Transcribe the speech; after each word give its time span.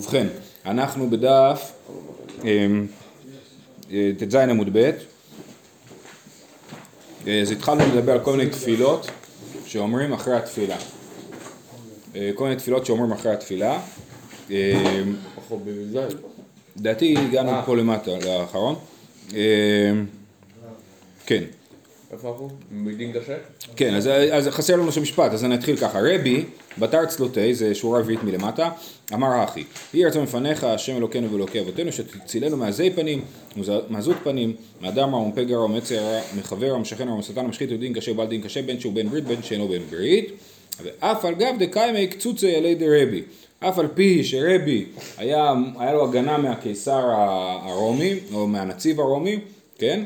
ובכן, 0.00 0.26
אנחנו 0.66 1.10
בדף 1.10 1.72
אמ, 2.44 2.86
אה, 3.92 4.10
ט"ז 4.18 4.34
עמוד 4.34 4.68
ב', 4.72 4.90
אה, 7.26 7.40
אז 7.40 7.50
התחלנו 7.50 7.80
לדבר 7.94 8.12
על 8.12 8.20
כל 8.20 8.36
מיני 8.36 8.50
תפילות 8.50 9.06
שאומרים 9.66 10.12
אחרי 10.12 10.36
התפילה. 10.36 10.76
אה, 12.16 12.30
כל 12.34 12.44
מיני 12.44 12.56
תפילות 12.56 12.86
שאומרים 12.86 13.12
אחרי 13.12 13.32
התפילה. 13.32 13.80
לדעתי 16.76 17.16
הגענו 17.18 17.52
פה 17.66 17.76
למטה, 17.76 18.10
לאחרון. 18.10 18.74
כן. 21.26 21.44
איפה 22.12 22.28
אנחנו? 22.28 22.48
מדין 22.70 23.12
קשה? 23.12 23.36
כן, 23.76 23.94
אז, 23.94 24.06
אז 24.32 24.48
חסר 24.48 24.76
לנו 24.76 24.92
שם 24.92 25.02
משפט, 25.02 25.32
אז 25.32 25.44
אני 25.44 25.54
אתחיל 25.54 25.76
ככה. 25.76 25.98
רבי, 26.02 26.44
בתר 26.78 27.06
צלותי, 27.06 27.54
זה 27.54 27.74
שורה 27.74 28.00
רביעית 28.00 28.22
מלמטה, 28.22 28.70
אמר 29.14 29.40
הכי, 29.40 29.64
יהי 29.94 30.04
רצון 30.04 30.22
מפניך, 30.22 30.64
השם 30.64 30.96
אלוקינו 30.96 31.32
ואלוקי 31.32 31.60
אבותינו, 31.60 31.92
שתצילנו 31.92 32.56
מעזי 32.56 32.90
פנים, 32.90 33.24
מעזות 33.88 34.16
פנים, 34.24 34.54
מאדם 34.80 35.14
רע 35.14 35.20
ומפה 35.20 35.42
גרע 35.44 35.64
ומצר 35.64 35.94
רע, 35.94 36.20
מחבר 36.38 36.74
המשכן 36.74 37.08
רע 37.08 37.14
ומשטן 37.14 37.44
המשחית 37.44 37.72
ודין 37.72 37.94
קשה 37.94 38.12
ובעל 38.12 38.26
דין 38.26 38.42
קשה, 38.42 38.62
בין 38.62 38.80
שהוא 38.80 38.92
בן 38.92 39.08
ברית 39.08 39.24
בין 39.24 39.42
שאינו 39.42 39.68
בן 39.68 39.82
ברית, 39.90 40.30
ואף 40.82 41.24
על 41.24 41.34
גב 41.34 41.54
דקיימי 41.58 42.06
קצוצי 42.06 42.56
עלי 42.56 42.74
דרבי. 42.74 43.22
אף 43.60 43.78
על 43.78 43.88
פי 43.94 44.24
שרבי 44.24 44.84
היה, 45.18 45.52
היה 45.78 45.92
לו 45.92 46.08
הגנה 46.08 46.38
מהקיסר 46.38 47.02
הרומי, 47.62 48.14
או 48.32 48.46
מהנציב 48.46 49.00
הרומי, 49.00 49.38
כן? 49.78 50.02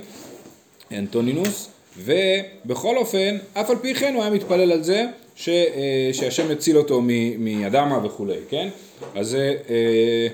אנטונינוס, 0.93 1.69
ובכל 1.97 2.97
אופן, 2.97 3.37
אף 3.55 3.71
על 3.71 3.77
פי 3.77 3.95
כן 3.95 4.15
הוא 4.15 4.23
היה 4.23 4.33
מתפלל 4.33 4.73
על 4.73 4.83
זה 4.83 5.07
ש, 5.37 5.49
אה, 5.49 6.11
שהשם 6.13 6.51
יציל 6.51 6.79
אותו 6.79 7.01
רע 7.93 8.07
וכולי, 8.07 8.37
כן? 8.49 8.69
אז 9.15 9.35
אה, 9.35 10.29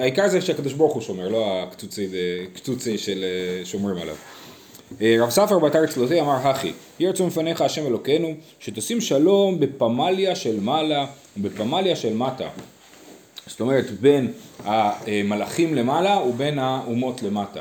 העיקר 0.00 0.28
זה 0.28 0.40
שהקדוש 0.40 0.72
ברוך 0.72 0.94
הוא 0.94 1.02
שומר, 1.02 1.28
לא 1.28 1.62
הקצוצי 1.62 2.98
של 2.98 3.24
אה, 3.24 3.64
שומרים 3.64 3.96
עליו. 3.96 4.16
רב 5.00 5.30
ספר 5.30 5.58
באתר 5.58 5.86
צלותי 5.86 6.20
אמר 6.20 6.48
הכי, 6.48 6.72
יהי 6.98 7.10
רצון 7.10 7.26
לפניך 7.26 7.60
השם 7.60 7.86
אלוקינו, 7.86 8.34
שתשים 8.60 9.00
שלום 9.00 9.60
בפמליה 9.60 10.36
של 10.36 10.60
מעלה 10.60 11.06
ובפמליה 11.36 11.96
של 11.96 12.14
מטה. 12.14 12.48
זאת 13.46 13.60
אומרת, 13.60 13.90
בין 13.90 14.32
המלאכים 14.64 15.74
למעלה 15.74 16.18
ובין 16.18 16.58
האומות 16.58 17.22
למטה. 17.22 17.60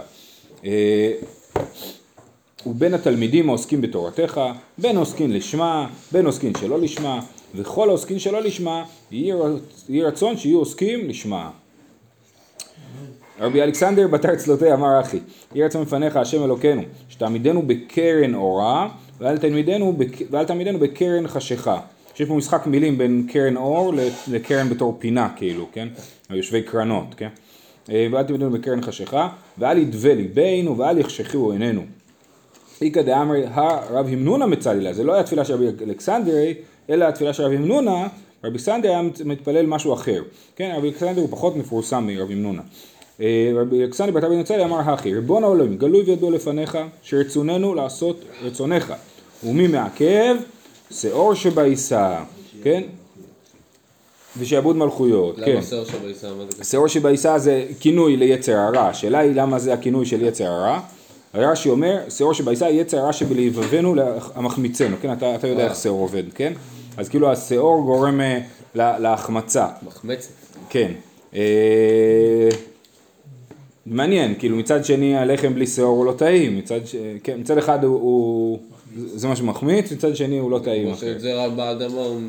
ובין 2.66 2.94
התלמידים 2.94 3.50
העוסקים 3.50 3.82
בתורתך, 3.82 4.42
בין 4.78 4.98
עוסקים 4.98 5.32
לשמה, 5.32 5.88
בין 6.12 6.26
עוסקים 6.26 6.54
שלא 6.60 6.80
לשמה, 6.80 7.20
וכל 7.56 7.90
העוסקים 7.90 8.20
שלא 8.20 8.42
לשמה, 8.42 8.84
יהי 9.12 10.02
רצון 10.04 10.38
שיהיו 10.38 10.60
עוסקים 10.60 11.10
לשמה. 11.10 11.50
רבי 13.40 13.62
אלכסנדר 13.62 14.08
בתר 14.08 14.36
צלותי 14.36 14.74
אמר 14.74 15.00
אחי, 15.02 15.20
יהי 15.56 15.66
רצון 15.66 15.82
לפניך 15.82 16.16
השם 16.16 16.44
אלוקינו, 16.44 16.82
שתעמידנו 17.10 17.62
בקרן 17.68 18.36
אורה, 18.36 18.90
ואל 19.20 19.38
תעמידנו, 19.38 19.98
ואל 20.32 20.46
תעמידנו 20.46 20.80
בקרן 20.80 21.28
חשיכה. 21.28 21.80
יש 22.20 22.28
פה 22.28 22.36
משחק 22.36 22.68
מילים 22.68 22.98
בין 22.98 23.28
קרן 23.32 23.58
אור 23.58 23.94
לקרן 24.28 24.70
בתור 24.70 24.98
פינה 25.00 25.30
כאילו, 25.36 25.68
כן? 25.74 25.88
יושבי 26.30 26.62
קרנות, 26.62 27.06
כן? 27.18 27.30
ואל 27.88 28.24
תעמידנו 28.24 28.52
בקרן 28.52 28.82
חשיכה, 28.82 29.30
ואל 29.58 29.78
ידווה 29.78 30.14
ליבנו 30.14 30.78
ואל 30.78 30.98
יחשכו 30.98 31.52
עינינו. 31.52 31.82
איכא 32.82 33.02
דאמרי 33.02 33.44
הרב 33.52 34.08
המנונה 34.08 34.46
מצלילה, 34.46 34.94
זה 34.94 35.04
לא 35.04 35.14
היה 35.14 35.24
תפילה 35.24 35.46
של 35.46 35.54
רבי 35.54 35.66
אלכסנדרי, 35.84 36.54
אלא 36.90 37.06
התפילה 37.06 37.34
של 37.34 37.44
רבי 37.44 37.56
המנונה, 37.56 38.08
רבי 38.44 38.54
אלכסנדר 38.54 38.90
היה 38.90 39.02
מתפלל 39.26 39.66
משהו 39.66 39.94
אחר, 39.94 40.24
כן, 40.56 40.74
רבי 40.78 40.88
אלכסנדר 40.88 41.22
הוא 41.22 41.30
פחות 41.32 41.56
מפורסם 41.56 42.08
מרבי 42.08 42.34
המנונה. 42.34 42.62
אה, 43.22 43.52
רבי 43.56 43.84
אלכסנדר 43.84 44.12
בת 44.12 44.24
רבי 44.24 44.36
נצלי 44.36 44.64
אמר 44.64 44.80
הכי, 44.80 45.14
ריבון 45.14 45.44
העולם, 45.44 45.78
גלוי 45.78 46.04
וידוע 46.04 46.32
לפניך, 46.32 46.78
שרצוננו 47.04 47.76
לעשות 47.76 48.22
רצונך, 48.44 48.94
ומי 49.44 49.68
מעכב? 49.68 50.36
שאור 50.92 51.34
שבעיסה, 51.34 52.24
כן? 52.64 52.84
ושעבוד 54.38 54.76
מלכויות, 54.76 55.36
כן. 55.36 55.52
למה 55.52 55.62
שאור 55.62 55.86
שבעיסה? 55.86 56.28
שאור 56.64 56.88
שבעיסה 56.88 57.40
זה 57.40 57.66
כינוי 57.80 58.18
ליצר 58.18 58.58
הרע, 58.58 58.88
השאלה 58.88 59.20
היא 59.20 59.32
למה 59.36 59.60
זה 59.60 59.74
הכינוי 59.74 60.06
של 60.06 60.22
יצר 60.22 60.46
הרע. 60.48 60.80
רש"י 61.34 61.70
אומר, 61.70 62.00
שאור 62.10 62.34
שבעיסה 62.34 62.70
יצר 62.70 62.98
הרע 62.98 63.14
שבלבבנו 63.14 63.96
המחמיצנו, 64.36 64.96
כן? 65.02 65.14
אתה, 65.14 65.36
אתה 65.36 65.48
יודע 65.48 65.66
איך 65.66 65.76
שאור 65.76 66.00
עובד, 66.00 66.24
כן? 66.36 66.54
אז 66.98 67.10
כאילו 67.10 67.32
השאור 67.32 67.84
גורם 67.84 68.22
אה, 68.22 68.40
להחמצה. 68.76 69.68
מחמצת. 69.88 70.30
כן. 70.70 70.92
אה, 71.36 72.50
מעניין, 73.86 74.36
כאילו 74.40 74.58
מצד 74.58 74.86
שני 74.86 75.18
הלחם 75.18 75.54
בלי 75.54 75.68
שאור 75.68 75.98
הוא 75.98 76.06
לא 76.06 76.12
טעים, 76.12 76.58
מצד, 76.58 76.80
ש... 76.86 76.96
כן, 77.24 77.40
מצד 77.40 77.58
אחד 77.58 77.84
הוא, 77.84 77.96
הוא... 77.96 78.60
זה 78.96 79.28
מה 79.28 79.36
שמחמיץ, 79.36 79.92
מצד 79.92 80.16
שני 80.16 80.38
הוא 80.38 80.52
לא 80.52 80.60
טעים. 80.60 80.88
כמו 80.88 80.98
שזה 80.98 81.34
רע 81.34 81.50
באדמה 81.50 82.02
הוא 82.02 82.22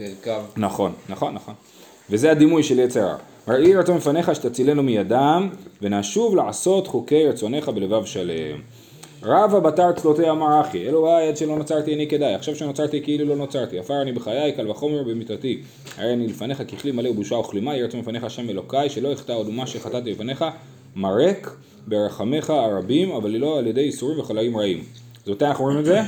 נרקב. 0.00 0.40
נכון, 0.56 0.92
נכון, 1.08 1.34
נכון. 1.34 1.54
וזה 2.10 2.30
הדימוי 2.30 2.62
של 2.62 2.78
יצר 2.78 3.00
הרע. 3.00 3.16
ראי 3.48 3.74
רצון 3.74 3.96
מפניך 3.96 4.34
שתצילנו 4.34 4.82
מידם, 4.82 5.48
ונשוב 5.82 6.36
לעשות 6.36 6.86
חוקי 6.86 7.26
רצונך 7.26 7.68
בלבב 7.68 8.04
שלם. 8.04 8.60
רבא 9.22 9.58
בתר 9.58 9.92
צלותי 9.92 10.30
אמר 10.30 10.60
אחי, 10.60 10.88
אלוהי 10.88 11.28
עד 11.28 11.36
שלא 11.36 11.56
נוצרתי 11.56 11.90
איני 11.90 12.08
כדאי, 12.08 12.34
עכשיו 12.34 12.56
שנוצרתי 12.56 13.02
כאילו 13.02 13.24
לא 13.24 13.36
נוצרתי, 13.36 13.78
עפר 13.78 14.02
אני 14.02 14.12
בחיי, 14.12 14.52
קל 14.52 14.70
וחומר 14.70 15.02
במיתתי. 15.02 15.62
הרי 15.96 16.12
אני 16.12 16.26
לפניך 16.26 16.62
ככלי 16.62 16.92
מלא 16.92 17.08
ובושה 17.08 17.34
וכלימה, 17.34 17.74
יהי 17.74 17.84
רצון 17.84 18.00
מפניך 18.00 18.24
השם 18.24 18.50
אלוקיי, 18.50 18.90
שלא 18.90 19.08
יחטא 19.08 19.32
עוד 19.32 19.48
ומה 19.48 19.66
שחטאתי 19.66 20.10
לפניך, 20.10 20.44
מרק 20.96 21.56
ברחמיך 21.86 22.50
הרבים, 22.50 23.10
אבל 23.10 23.30
לא 23.30 23.58
על 23.58 23.66
ידי 23.66 23.80
איסורים 23.80 24.18
וחלאים 24.18 24.56
רעים. 24.56 24.84
אז 25.26 25.32
מתי 25.32 25.44
אנחנו 25.44 25.64
רואים 25.64 25.78
את 25.78 25.84
זה? 25.84 26.00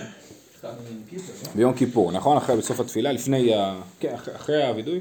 ביום 1.55 1.73
כיפור, 1.73 2.13
נכון? 2.13 2.37
אחרי 2.37 2.57
בסוף 2.57 2.81
התפילה, 2.81 3.13
לפני, 3.13 3.53
כן, 4.01 4.15
אחרי 4.37 4.67
הווידוי? 4.67 5.01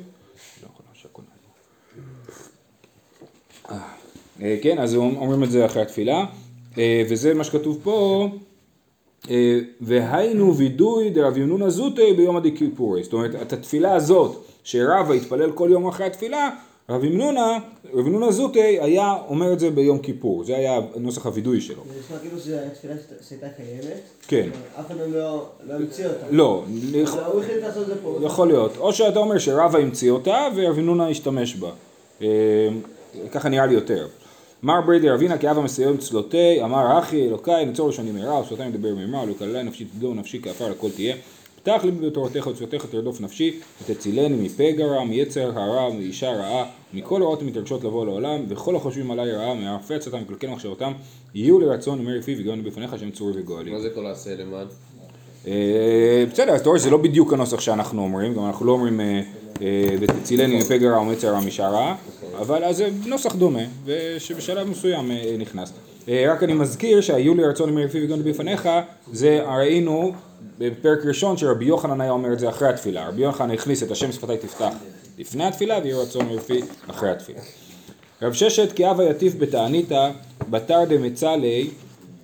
אה, 4.42 4.58
כן, 4.62 4.80
אז 4.80 4.96
אומרים 4.96 5.44
את 5.44 5.52
זה 5.52 5.66
אחרי 5.66 5.82
התפילה, 5.82 6.26
אה, 6.78 7.04
וזה 7.10 7.34
מה 7.34 7.44
שכתוב 7.44 7.80
פה, 7.84 8.28
אה, 9.30 9.60
והיינו 9.82 10.58
וידוי 10.58 11.10
דרב 11.10 11.38
ימנונה 11.38 11.70
זוטי 11.70 12.14
ביום 12.14 12.38
עדי 12.38 12.56
כיפורי, 12.56 13.04
זאת 13.04 13.14
אומרת, 13.14 13.32
את 13.42 13.54
התפילה 13.54 13.94
הזאת, 13.94 14.44
שרבא 14.64 15.14
התפלל 15.14 15.52
כל 15.52 15.68
יום 15.72 15.88
אחרי 15.88 16.06
התפילה, 16.06 16.50
רב 16.90 17.04
ימנונה, 17.04 17.58
רב 17.94 18.08
ימנונה 18.08 18.32
זוטי 18.32 18.80
היה 18.80 19.16
אומר 19.28 19.54
את 19.54 19.60
זה 19.60 19.72
ביום 19.72 20.00
כיפור, 20.00 20.44
זה 20.44 20.56
היה 20.56 20.80
נוסח 20.96 21.26
הווידוי 21.26 21.62
שלו. 21.62 21.84
זה 21.88 22.00
נשמע 22.00 22.18
כאילו 22.20 22.40
שזו 22.40 22.56
תפילה 22.74 22.94
שהייתה 23.30 23.48
קיימת, 23.50 24.02
כן. 24.28 24.50
אף 24.80 24.88
אחד 24.88 24.96
לא, 25.14 25.46
לא 25.68 25.74
המציא 25.74 26.06
אותה. 26.08 26.26
לא. 26.32 26.64
הוא 27.34 27.42
החליט 27.42 27.64
לעשות 27.64 27.84
את 27.84 27.88
זה 27.88 27.96
פה. 28.04 28.20
יכול 28.24 28.48
להיות, 28.48 28.78
או 28.78 28.94
שאתה 28.94 29.20
אומר 29.20 29.38
שרבא 29.38 29.80
המציא 29.80 30.12
אותה 30.12 30.48
ורב 30.56 30.78
ימנונה 30.78 31.10
השתמש 31.10 31.56
בה. 31.56 31.72
ככה 33.32 33.50
נראה 33.50 33.66
לי 33.66 33.74
יותר. 33.74 34.08
מר 34.64 34.82
ברדי 34.82 35.10
רבינה 35.10 35.38
כאב 35.38 35.58
המסיים 35.58 35.98
צלותי, 35.98 36.64
אמר 36.64 37.00
אחי 37.00 37.28
אלוקיי 37.28 37.66
נצור 37.66 37.88
ראשוני 37.88 38.12
מהרה, 38.12 38.42
ושפתי 38.42 38.68
מדבר 38.68 38.96
מהרה, 38.96 39.24
ולקללי 39.24 39.64
נפשי 39.64 39.86
תדעו 39.86 40.14
נפשי 40.14 40.42
כעפר 40.42 40.72
לכל 40.72 40.90
תהיה. 40.92 41.16
פתח 41.64 41.82
לי 41.84 41.92
בתורתך 41.92 42.48
וצוותיך 42.48 42.86
תרדוף 42.86 43.22
נפשי, 43.22 43.60
ותצילני 43.84 44.36
מפה 44.46 44.72
גרע, 44.72 45.04
מיצר 45.04 45.60
הרע, 45.60 45.94
מאישה 45.94 46.32
רעה, 46.32 46.66
מכל 46.94 47.22
הוראות 47.22 47.42
המתרגשות 47.42 47.84
לבוא 47.84 48.06
לעולם, 48.06 48.46
וכל 48.48 48.76
החושבים 48.76 49.12
עליי 49.12 49.32
רעה, 49.32 49.54
מערפי 49.54 49.96
עצתם 49.96 50.18
וקלקל 50.24 50.48
מחשבותם, 50.48 50.92
יהיו 51.34 51.60
לרצון 51.60 52.00
ומרי 52.00 52.22
פי 52.22 52.36
וגאון 52.40 52.64
בפניך 52.64 53.00
שם 53.00 53.12
צורי 53.12 53.42
וגואלי. 53.42 53.72
מה 53.72 53.80
זה 53.80 53.90
כל 53.96 54.06
העשה 54.06 54.36
למען? 54.36 54.68
אה, 55.50 56.24
בסדר, 56.32 56.54
אז 56.54 56.60
אתה 56.60 56.70
רואה 56.70 56.80
שזה 56.80 56.90
לא 56.90 56.98
בדיוק 56.98 57.34
הנוסח 57.34 57.60
שאנחנו 57.60 58.02
אומרים, 58.02 58.34
גם 58.34 58.46
אנחנו 58.46 58.66
לא 58.66 58.72
אומרים 58.72 59.02
אה, 59.02 59.22
אה, 59.62 59.96
ותצילני 60.00 60.60
מפה 60.60 60.78
גרע 60.78 61.00
ומצר 61.00 61.34
רע 61.34 61.40
מאישה 61.40 61.70
רעה. 61.70 61.96
אבל 62.40 62.64
אז 62.64 62.78
זה 62.78 62.90
נוסח 63.06 63.36
דומה, 63.36 63.62
ושבשלב 63.86 64.70
מסוים 64.70 65.12
נכנס. 65.40 65.74
רק 66.08 66.44
אני 66.44 66.54
מזכיר 66.54 67.02
שהיו 67.02 67.36
לי 67.36 67.44
רצון 67.44 67.70
למי 67.70 67.86
לפי 67.86 68.06
וגון 68.06 68.24
בפניך, 68.24 68.70
זה 69.12 69.44
ראינו 69.44 70.12
בפרק 70.58 71.06
ראשון 71.06 71.38
שרבי 71.38 71.66
יוחנן 71.66 72.02
היה 72.02 72.12
אומר 72.12 72.34
את 72.34 72.40
זה 72.40 72.50
אחרי 72.50 72.70
התפילה. 72.70 73.08
רבי 73.08 73.22
יוחנן 73.22 73.52
הכניס 73.52 73.84
את 73.84 73.92
השם 73.92 74.12
שפתי 74.12 74.38
תפתח 74.38 74.74
לפני 75.18 75.44
התפילה, 75.44 75.80
ויהי 75.84 75.94
רצון 75.94 76.30
לפי 76.30 76.62
אחרי 76.88 77.12
התפילה. 77.12 77.40
רב 78.22 78.34
ששת 78.34 78.72
כי 78.72 78.90
אבה 78.90 79.04
יטיף 79.04 79.34
בתעניתא 79.40 80.10
בתר 80.50 80.84
דמצלי 80.90 81.70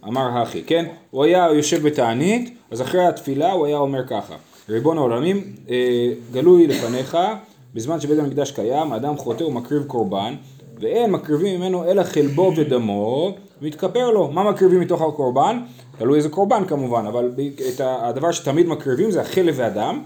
אמר 0.08 0.42
הכי, 0.42 0.64
כן? 0.64 0.86
הוא 1.12 1.24
היה 1.24 1.48
יושב 1.54 1.84
בתענית, 1.84 2.58
אז 2.76 2.82
אחרי 2.82 3.06
התפילה 3.06 3.52
הוא 3.52 3.66
היה 3.66 3.78
אומר 3.78 4.08
ככה: 4.08 4.36
ריבון 4.70 4.98
העולמים, 4.98 5.44
אה, 5.70 6.14
גלוי 6.32 6.68
לפניך 6.68 7.18
בזמן 7.74 8.00
שבית 8.00 8.20
המקדש 8.20 8.52
קיים, 8.52 8.94
האדם 8.94 9.18
חוטא 9.18 9.44
ומקריב 9.44 9.84
קורבן, 9.84 10.36
ואין 10.80 11.12
מקריבים 11.12 11.60
ממנו 11.60 11.84
אלא 11.84 12.04
חלבו 12.04 12.54
ודמו, 12.58 13.36
מתכפר 13.62 14.12
לו. 14.12 14.32
מה 14.32 14.52
מקריבים 14.52 14.80
מתוך 14.80 15.02
הקורבן? 15.02 15.60
תלוי 15.98 16.18
איזה 16.18 16.30
קורבן 16.30 16.66
כמובן, 16.68 17.06
אבל 17.06 17.32
את 17.76 17.82
הדבר 17.84 18.32
שתמיד 18.32 18.68
מקריבים 18.68 19.12
זה 19.12 19.22
החלב 19.22 19.56
והדם, 19.58 20.02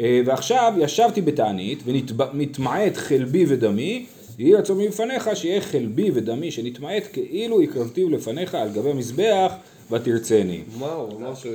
אה, 0.00 0.20
ועכשיו 0.26 0.72
ישבתי 0.78 1.20
בתענית 1.20 1.82
ונתמעט 1.86 2.96
חלבי 2.96 3.44
ודמי, 3.48 4.06
יהי 4.38 4.54
רצון 4.54 4.78
מלפניך 4.78 5.30
שיהיה 5.34 5.60
חלבי 5.60 6.10
ודמי 6.14 6.50
שנתמעט 6.50 7.02
כאילו 7.12 7.60
הקרבתיו 7.60 8.10
לפניך 8.10 8.54
על 8.54 8.68
גבי 8.68 8.92
מזבח 8.92 9.52
ותרצני. 9.92 10.62
מה 10.78 10.92
הוא 10.92 11.16
אמר 11.16 11.34
שהוא. 11.34 11.54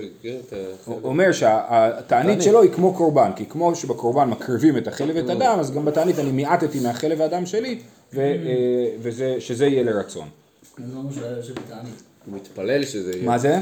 הוא 0.86 1.00
אומר 1.04 1.31
שהתענית 1.31 2.42
שלו 2.42 2.62
היא 2.62 2.72
כמו 2.72 2.94
קורבן, 2.94 3.31
כי 3.36 3.45
כמו 3.45 3.75
שבקורבן 3.75 4.30
מקריבים 4.30 4.78
את 4.78 4.88
החלב 4.88 5.16
ואת 5.16 5.30
הדם, 5.30 5.57
אז 5.60 5.72
גם 5.72 5.86
בתענית 5.86 6.19
אני 6.19 6.31
מיעטתי 6.31 6.80
מהחלב 6.80 7.19
והדם 7.19 7.45
שלי, 7.45 7.80
ו- 8.13 8.19
אה, 8.19 8.36
וזה, 9.01 9.36
שזה 9.39 9.66
יהיה 9.66 9.84
לרצון. 9.84 10.28
זה 10.78 10.98
אומר 10.98 11.12
שהוא 11.12 11.24
היה 11.24 11.38
יושב 11.38 11.54
בתענית? 11.54 12.04
הוא 12.25 12.36
מתפלל 12.36 12.86
שזה 12.86 13.12
יהיה. 13.12 13.25
מה 13.25 13.38
זה? 13.38 13.60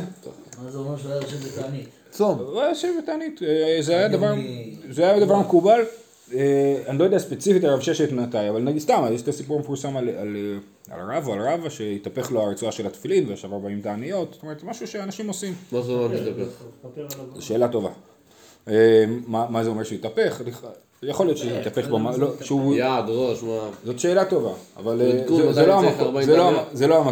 מה 0.64 0.72
זה 0.72 0.78
אומר 0.78 0.98
שהוא 0.98 1.12
היה 1.12 1.22
יושב 1.22 1.38
בתענית? 1.38 1.90
צום. 2.12 2.40
הוא 2.40 2.62
היה 2.62 2.70
יושב 2.70 2.88
בתענית, 3.04 3.42
אה, 3.44 3.78
זה 4.90 5.04
היה 5.04 5.20
דבר, 5.20 5.40
מקובל, 5.40 5.80
אה, 5.80 5.86
אני 6.88 6.98
לא 7.00 7.04
יודע 7.04 7.20
ספציפית 7.20 7.64
על 7.64 7.70
רב 7.74 7.80
ששת 7.80 8.12
מתי, 8.12 8.50
אבל 8.50 8.62
נגיד 8.62 8.82
סתם, 8.82 9.04
יש 9.12 9.22
את 9.22 9.28
הסיפור 9.28 9.58
המפורסם 9.58 9.98
על, 9.98 10.10
על, 10.10 10.36
על 10.92 11.00
הרב 11.00 11.28
או 11.28 11.34
על 11.34 11.40
רבא 11.42 11.70
שהתהפך 11.70 12.32
לו 12.32 12.42
הרצועה 12.42 12.72
של 12.72 12.88
התפילין 12.88 13.30
וישב 13.30 13.54
ארבעים 13.54 13.82
תעניות, 13.82 14.34
זאת 14.34 14.44
אומרת 14.44 14.64
משהו 14.64 14.88
שאנשים 14.88 15.28
עושים, 15.28 15.54
מה 15.72 15.82
זאת 15.82 15.90
אומרת 15.90 16.12
לדבר? 16.22 16.46
זו 17.36 17.42
שאלה 17.46 17.68
טובה. 17.68 17.90
אה, 18.68 19.06
מה, 19.28 19.46
מה 19.50 19.64
זה 19.64 19.70
אומר 19.70 19.84
שהוא 19.84 19.98
התהפך? 20.00 20.42
יכול 21.04 21.26
להיות 21.26 21.38
שהוא 21.38 21.52
התהפך, 21.52 21.88
במה- 21.88 22.18
לא, 22.18 22.28
שהוא, 22.42 22.76
יד, 22.76 22.84
ראש, 23.08 23.44
מה? 23.44 23.70
זאת 23.86 24.00
שאלה 24.00 24.26
טובה, 24.26 24.52
אבל 24.78 25.02
אה, 25.02 25.28
זה- 25.38 25.54
זה 25.54 25.66
לא 25.66 25.74
המקום, 25.80 26.02
40 26.08 26.26
זה 26.26 26.38
לא-. 26.38 26.52
זה 26.74 26.88
לא 26.88 27.04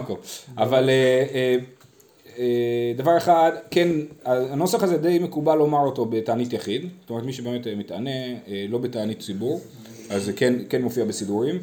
אבל 0.57 0.89
אה, 0.89 0.93
אה, 0.93 1.25
אה, 1.33 1.55
דבר 2.97 3.17
אחד, 3.17 3.51
כן, 3.71 3.89
הנוסח 4.25 4.83
הזה 4.83 4.97
די 4.97 5.19
מקובל 5.19 5.55
לומר 5.55 5.79
אותו 5.79 6.05
בתענית 6.05 6.53
יחיד, 6.53 6.81
זאת 7.01 7.09
אומרת 7.09 7.23
מי 7.23 7.33
שבאמת 7.33 7.67
אה, 7.67 7.75
מתענה, 7.75 8.09
אה, 8.47 8.65
לא 8.69 8.77
בתענית 8.77 9.19
ציבור, 9.19 9.61
אז 10.09 10.23
זה 10.23 10.33
כן, 10.33 10.53
כן 10.69 10.81
מופיע 10.81 11.05
בסידורים, 11.05 11.59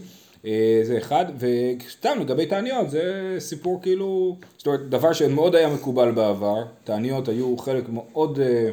אה, 0.46 0.80
זה 0.82 0.98
אחד, 0.98 1.24
וסתם 1.38 2.18
לגבי 2.20 2.46
תעניות 2.46 2.90
זה 2.90 3.36
סיפור 3.38 3.82
כאילו, 3.82 4.36
זאת 4.58 4.66
אומרת 4.66 4.88
דבר 4.88 5.12
שמאוד 5.12 5.54
היה 5.54 5.68
מקובל 5.68 6.10
בעבר, 6.10 6.64
תעניות 6.84 7.28
היו 7.28 7.56
חלק 7.56 7.84
מאוד, 7.88 8.40
אה, 8.40 8.70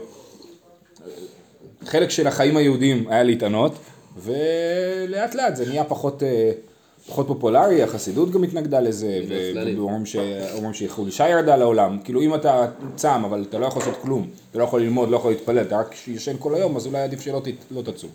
חלק 1.85 2.09
של 2.09 2.27
החיים 2.27 2.57
היהודיים 2.57 3.07
היה 3.09 3.23
להתענות, 3.23 3.71
ולאט 4.17 5.35
לאט 5.35 5.55
זה 5.55 5.69
נהיה 5.69 5.83
פחות, 5.83 6.23
אה, 6.23 6.51
פחות 7.07 7.27
פופולרי, 7.27 7.83
החסידות 7.83 8.31
גם 8.31 8.43
התנגדה 8.43 8.79
לזה. 8.79 9.19
ואומרים 9.77 10.05
ש- 10.05 10.15
אומרים 10.53 10.73
שחולישה 10.73 11.29
ירדה 11.29 11.55
לעולם, 11.55 11.97
כאילו 12.03 12.21
אם 12.21 12.35
אתה 12.35 12.65
צם 12.95 13.21
אבל 13.25 13.45
אתה 13.49 13.59
לא 13.59 13.65
יכול 13.65 13.81
לעשות 13.81 13.95
כלום, 14.01 14.27
אתה 14.51 14.59
לא 14.59 14.63
יכול 14.63 14.81
ללמוד, 14.81 15.09
לא 15.09 15.17
יכול 15.17 15.31
להתפלל, 15.31 15.61
אתה 15.61 15.77
רק 15.77 15.95
ישן 16.07 16.35
כל 16.39 16.55
היום, 16.55 16.75
אז 16.77 16.87
אולי 16.87 16.99
עדיף 16.99 17.21
שלא 17.21 17.41
לא 17.71 17.81
תצום. 17.81 18.09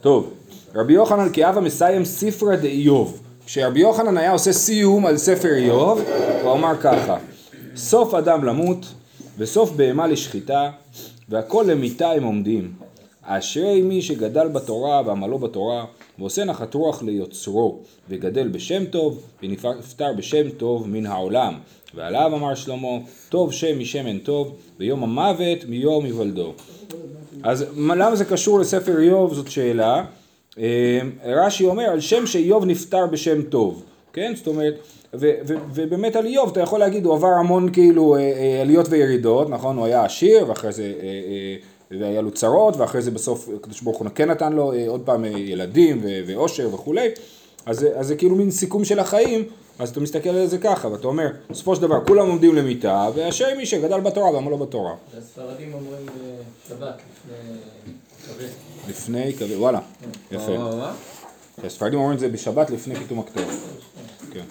טוב, 0.00 0.32
רבי 0.74 0.92
יוחנן 0.92 1.28
כאבה 1.32 1.60
מסיים 1.60 2.04
ספרא 2.04 2.56
דאיוב. 2.56 3.20
כשרבי 3.46 3.80
יוחנן 3.80 4.16
היה 4.18 4.32
עושה 4.32 4.52
סיום 4.52 5.06
על 5.06 5.16
ספר 5.16 5.54
איוב, 5.54 6.00
הוא 6.42 6.52
אמר 6.52 6.76
ככה: 6.80 7.16
סוף 7.76 8.14
אדם 8.14 8.44
למות, 8.44 8.86
וסוף 9.38 9.70
בהמה 9.70 10.06
לשחיטה, 10.06 10.70
והכל 11.28 11.64
למיתה 11.68 12.10
הם 12.10 12.24
עומדים. 12.24 12.72
אשרי 13.22 13.82
מי 13.82 14.02
שגדל 14.02 14.48
בתורה 14.48 15.02
ועמלו 15.06 15.38
בתורה, 15.38 15.84
ועושה 16.18 16.44
נחת 16.44 16.74
רוח 16.74 17.02
ליוצרו, 17.02 17.78
וגדל 18.08 18.48
בשם 18.48 18.84
טוב, 18.84 19.22
ונפטר 19.42 20.12
בשם 20.16 20.50
טוב 20.50 20.88
מן 20.88 21.06
העולם. 21.06 21.54
ועליו 21.94 22.30
אמר 22.34 22.54
שלמה, 22.54 22.88
טוב 23.28 23.52
שם 23.52 23.78
משמן 23.78 24.18
טוב, 24.18 24.54
ויום 24.80 25.02
המוות 25.02 25.64
מיום 25.68 26.04
היוולדו. 26.04 26.52
אז 27.42 27.64
מה- 27.74 27.94
למה 27.94 28.16
זה 28.16 28.24
קשור 28.24 28.58
לספר 28.60 29.00
איוב 29.00 29.34
זאת 29.34 29.50
שאלה. 29.50 30.04
אה, 30.58 31.00
רש"י 31.24 31.64
אומר 31.64 31.82
על 31.84 32.00
שם 32.00 32.26
שאיוב 32.26 32.64
נפטר 32.64 33.06
בשם 33.06 33.42
טוב, 33.42 33.82
כן? 34.12 34.32
זאת 34.36 34.46
אומרת, 34.46 34.74
ו- 35.14 35.32
ו- 35.46 35.54
ובאמת 35.74 36.16
על 36.16 36.26
איוב 36.26 36.50
אתה 36.50 36.60
יכול 36.60 36.80
להגיד 36.80 37.04
הוא 37.06 37.14
עבר 37.14 37.28
המון 37.40 37.72
כאילו 37.72 38.16
אה, 38.16 38.20
אה, 38.20 38.60
עליות 38.60 38.86
וירידות, 38.90 39.50
נכון? 39.50 39.76
הוא 39.76 39.86
היה 39.86 40.04
עשיר 40.04 40.44
ואחרי 40.48 40.72
זה 40.72 40.92
והיה 41.90 42.20
לו 42.20 42.30
צרות 42.30 42.76
ואחרי 42.76 43.02
זה 43.02 43.10
בסוף 43.10 43.48
הקדוש 43.56 43.80
ברוך 43.80 43.98
הוא 43.98 44.08
כן 44.14 44.30
נתן 44.30 44.52
לו 44.52 44.72
אה, 44.72 44.88
עוד 44.88 45.00
פעם 45.04 45.24
אה, 45.24 45.28
ילדים 45.30 46.00
ואושר 46.26 46.74
וכולי, 46.74 47.08
אז, 47.66 47.78
זה- 47.78 47.98
אז 47.98 48.06
זה 48.06 48.16
כאילו 48.16 48.36
מין 48.36 48.50
סיכום 48.50 48.84
של 48.84 48.98
החיים, 48.98 49.44
אז 49.78 49.90
אתה 49.90 50.00
מסתכל 50.00 50.28
על 50.28 50.46
זה 50.46 50.58
ככה 50.58 50.88
ואתה 50.88 51.06
אומר 51.06 51.28
בסופו 51.50 51.76
של 51.76 51.82
דבר 51.82 52.04
כולם 52.06 52.28
עומדים 52.28 52.54
למיתה 52.54 53.08
ואשר 53.14 53.46
מי 53.56 53.66
שגדל 53.66 54.00
בתורה 54.00 54.30
ועמלו 54.30 54.58
בתורה. 54.58 54.94
הספרדים 55.18 55.74
אומרים 55.74 56.06
בשבת 56.66 56.94
לפני 57.24 57.56
כבד. 58.26 58.48
לפני 58.88 59.32
כזה, 59.40 59.58
וואלה, 59.60 59.80
יפה. 60.32 60.58
מה, 60.58 60.74
מה? 60.76 60.94
הספרדים 61.64 61.98
אומרים 61.98 62.14
את 62.14 62.20
זה 62.20 62.28
בשבת 62.28 62.70
לפני 62.70 62.94
פיתום 62.96 63.18
הכתוב. 63.18 63.44
כן. 64.32 64.44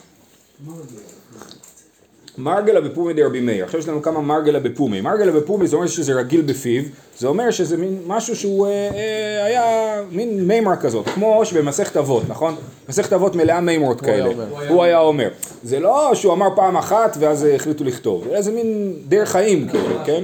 מרגלה 2.37 2.81
בפומי 2.81 3.13
דרבי 3.13 3.39
מאיר, 3.39 3.65
עכשיו 3.65 3.79
יש 3.79 3.87
לנו 3.87 4.01
כמה 4.01 4.21
מרגלה 4.21 4.59
בפומי. 4.59 5.01
מרגלה 5.01 5.31
בפומי 5.31 5.67
זה 5.67 5.75
אומר 5.75 5.87
שזה 5.87 6.13
רגיל 6.13 6.41
בפיו, 6.41 6.83
זה 7.17 7.27
אומר 7.27 7.51
שזה 7.51 7.77
מין 7.77 7.99
משהו 8.07 8.35
שהוא 8.35 8.67
אה, 8.67 8.71
אה, 8.71 9.45
היה 9.45 9.63
מין 10.11 10.47
מימרה 10.47 10.75
כזאת, 10.75 11.09
כמו 11.09 11.45
שבמסכת 11.45 11.97
אבות, 11.97 12.23
נכון? 12.27 12.55
מסכת 12.89 13.13
אבות 13.13 13.35
מלאה 13.35 13.61
מימרות 13.61 14.01
כאלה. 14.01 14.25
אומר. 14.25 14.45
הוא 14.69 14.83
היה 14.83 14.99
אומר. 14.99 15.29
זה 15.63 15.79
לא 15.79 16.11
שהוא 16.13 16.33
אמר 16.33 16.47
פעם 16.55 16.77
אחת 16.77 17.17
ואז 17.19 17.47
החליטו 17.55 17.83
לכתוב, 17.83 18.27
אלא 18.31 18.41
זה 18.41 18.51
מין 18.51 18.93
דרך 19.07 19.29
חיים 19.31 19.67
כאלה, 19.67 20.05
כן? 20.05 20.23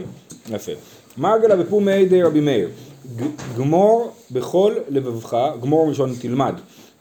יפה. 0.50 0.72
מרגלה 1.18 1.56
בפומי 1.56 2.06
דרבי 2.06 2.40
מאיר, 2.40 2.70
גמור 3.58 4.12
בכל 4.32 4.74
לבבך, 4.90 5.38
גמור 5.62 5.88
מלשון 5.88 6.14
תלמד, 6.22 6.54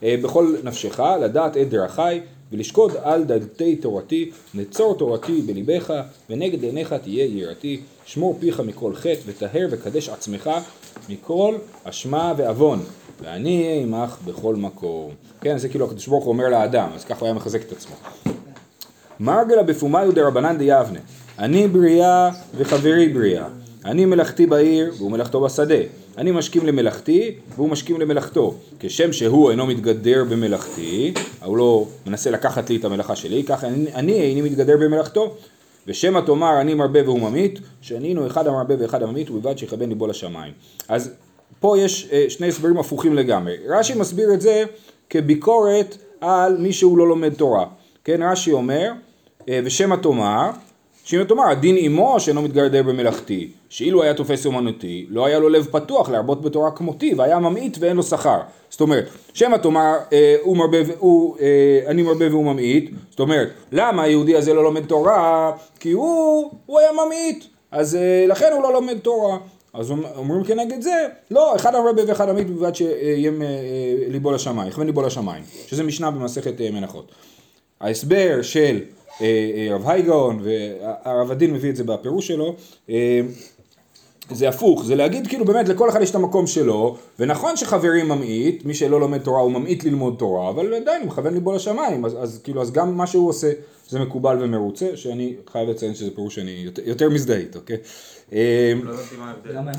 אה, 0.03 0.15
בכל 0.23 0.55
נפשך, 0.65 1.00
לדעת 1.20 1.56
את 1.56 1.69
דרכי 1.69 2.20
ולשקוד 2.53 2.93
על 3.03 3.25
דלתי 3.25 3.77
תורתי, 3.77 4.31
נצור 4.55 4.95
תורתי 4.95 5.43
בליבך, 5.43 5.95
ונגד 6.31 6.63
עיניך 6.63 6.93
תהיה 6.93 7.25
יראתי, 7.25 7.81
שמור 8.05 8.37
פיך 8.41 8.61
מכל 8.61 8.95
חטא, 8.95 9.21
וטהר 9.27 9.67
וקדש 9.71 10.09
עצמך 10.09 10.51
מכל 11.09 11.55
אשמה 11.85 12.35
ועוון, 12.37 12.83
ואני 13.23 13.63
אהיה 13.63 13.83
עמך 13.83 14.17
בכל 14.25 14.57
מקום. 14.57 15.11
כן, 15.41 15.59
זה 15.59 15.69
כאילו 15.69 15.87
הקדוש 15.87 16.07
ברוך 16.07 16.25
הוא 16.25 16.33
אומר 16.33 16.49
לאדם, 16.49 16.89
אז 16.95 17.05
ככה 17.05 17.21
הוא 17.21 17.27
היה 17.27 17.35
מחזק 17.35 17.63
את 17.63 17.73
עצמו. 17.73 17.97
מרגלה 19.21 19.63
בפומיו 19.63 20.13
דרבנן 20.15 20.59
דיבנה, 20.59 20.99
אני 21.39 21.69
בריאה 21.69 22.31
וחברי 22.57 23.09
בריאה, 23.09 23.47
אני 23.84 24.05
מלאכתי 24.05 24.46
בעיר 24.46 24.93
והוא 24.99 25.11
מלאכתו 25.11 25.40
בשדה, 25.40 25.75
אני 26.19 26.31
משכים 26.31 26.67
למלאכתי 26.67 27.34
והוא 27.56 27.69
משכים 27.69 28.00
למלאכתו, 28.00 28.55
כשם 28.81 29.12
שהוא 29.12 29.50
אינו 29.50 29.67
מתגדר 29.67 30.25
במלאכתי, 30.25 31.15
הוא 31.44 31.56
לא 31.56 31.86
מנסה 32.06 32.31
לקחת 32.31 32.70
לי 32.70 32.77
את 32.77 32.84
המלאכה 32.84 33.17
שלי, 33.17 33.44
ככה 33.44 33.67
אני, 33.67 33.94
אני 33.94 34.12
איני 34.12 34.43
מתגדר 34.43 34.77
במלאכתו, 34.77 35.34
ושמא 35.86 36.20
תאמר 36.20 36.60
אני 36.60 36.74
מרבה 36.74 37.03
והוא 37.03 37.20
ממית, 37.20 37.60
שהנינו 37.81 38.27
אחד 38.27 38.46
המרבה 38.46 38.74
ואחד 38.79 39.03
הממית 39.03 39.31
ובלבד 39.31 39.58
שיכוון 39.58 39.89
ליבו 39.89 40.06
לשמיים. 40.06 40.53
אז 40.89 41.10
פה 41.60 41.79
יש 41.79 42.08
אה, 42.12 42.24
שני 42.29 42.48
הסברים 42.48 42.79
הפוכים 42.79 43.15
לגמרי. 43.15 43.56
רש"י 43.69 43.94
מסביר 43.94 44.34
את 44.34 44.41
זה 44.41 44.65
כביקורת 45.10 45.96
על 46.20 46.56
מי 46.58 46.72
שהוא 46.72 46.98
לא 46.98 47.08
לומד 47.08 47.34
תורה. 47.34 47.67
כן, 48.05 48.22
רש"י 48.22 48.53
אומר, 48.53 48.93
אה, 49.48 49.60
ושמא 49.65 49.96
תאמר, 49.96 50.51
שמא 51.05 51.23
תאמר, 51.25 51.44
הדין 51.51 51.77
עמו 51.79 52.21
שאינו 52.21 52.43
מתגרדר 52.43 52.82
במלאכתי, 52.82 53.49
שאילו 53.69 54.03
היה 54.03 54.15
תופס 54.15 54.47
אומנותי, 54.47 55.06
לא 55.09 55.27
היה 55.27 55.39
לו 55.39 55.49
לב 55.49 55.67
פתוח 55.71 56.09
להרבות 56.11 56.43
בתורה 56.43 56.71
כמותי, 56.71 57.15
והיה 57.15 57.39
ממעיט 57.39 57.77
ואין 57.81 57.97
לו 57.97 58.03
שכר. 58.03 58.39
זאת 58.71 58.81
אומרת, 58.81 59.05
שמא 59.35 59.56
תאמר, 59.56 59.94
אה, 60.13 60.37
הוא 60.43 60.56
מרבה, 60.56 60.79
הוא, 60.99 61.37
אה, 61.41 61.47
אני 61.87 62.03
מרבה 62.03 62.29
והוא 62.31 62.44
ממעיט, 62.44 62.91
זאת 63.11 63.21
אומרת, 63.21 63.49
למה 63.73 64.03
היהודי 64.03 64.37
הזה 64.37 64.55
לא 64.55 64.63
לומד 64.65 64.85
תורה? 64.87 65.53
כי 65.81 65.91
הוא, 65.93 66.51
הוא 66.67 66.79
היה 66.81 66.89
ממעיט, 66.93 67.44
אז 67.71 67.97
אה, 67.97 68.25
לכן 68.29 68.53
הוא 68.55 68.63
לא 68.63 68.73
לומד 68.73 68.99
תורה. 68.99 69.39
אז 69.75 69.91
אומ- 69.91 70.05
אומרים 70.17 70.44
כנגד 70.44 70.81
זה, 70.81 70.94
לא, 71.31 71.56
אחד 71.56 71.75
הרבה 71.75 72.03
ואחד 72.06 72.29
עמית 72.29 72.47
בלבד 72.51 72.75
שיהיה 72.75 73.31
אה, 73.31 73.37
ליבו 74.09 74.32
לשמיים, 74.32 74.69
יכוון 74.69 74.87
ליבו 74.87 75.03
לשמיים, 75.03 75.43
שזה 75.67 75.82
משנה 75.82 76.11
במסכת 76.11 76.61
אה, 76.61 76.71
מנחות. 76.71 77.13
ההסבר 77.81 78.43
של 78.43 78.81
אה, 79.21 79.27
אה, 79.27 79.75
רב 79.75 79.89
הייגאון 79.89 80.43
והרב 80.43 81.31
הדין 81.31 81.53
מביא 81.53 81.71
את 81.71 81.77
זה 81.77 81.85
בפירוש 81.85 82.27
שלו, 82.27 82.55
אה, 82.91 83.21
זה 84.31 84.49
הפוך, 84.49 84.85
זה 84.85 84.95
להגיד 84.95 85.27
כאילו 85.27 85.45
באמת 85.45 85.69
לכל 85.69 85.89
אחד 85.89 86.03
יש 86.03 86.11
את 86.11 86.15
המקום 86.15 86.47
שלו, 86.47 86.97
ונכון 87.19 87.57
שחברי 87.57 88.03
ממעיט, 88.03 88.65
מי 88.65 88.75
שלא 88.75 89.01
לומד 89.01 89.21
תורה 89.21 89.41
הוא 89.41 89.53
ממעיט 89.53 89.85
ללמוד 89.85 90.17
תורה, 90.19 90.51
אבל 90.51 90.75
עדיין 90.75 91.03
הוא 91.03 91.09
מכוון 91.09 91.35
ליבו 91.35 91.53
לשמיים, 91.53 92.05
אז, 92.05 92.17
אז 92.23 92.41
כאילו 92.45 92.63
אז 92.63 92.73
גם 92.73 92.97
מה 92.97 93.07
שהוא 93.07 93.29
עושה 93.29 93.53
זה 93.89 93.99
מקובל 93.99 94.37
ומרוצה, 94.41 94.87
שאני 94.95 95.35
חייב 95.53 95.69
לציין 95.69 95.95
שזה 95.95 96.11
פירוש 96.15 96.35
שאני 96.35 96.51
יותר, 96.65 96.83
יותר 96.85 97.11
מזדהה 97.11 97.37
איתו, 97.37 97.61
כן? 97.67 97.77
אה, 98.33 98.73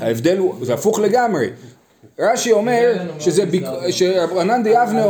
ההבדל 0.00 0.38
הוא, 0.38 0.54
זה 0.62 0.74
הפוך 0.74 0.98
לגמרי. 0.98 1.50
רש"י 2.18 2.52
אומר 2.52 2.92
שזה, 3.18 3.44
שרבנן 3.90 4.62
דיאבנה, 4.62 5.06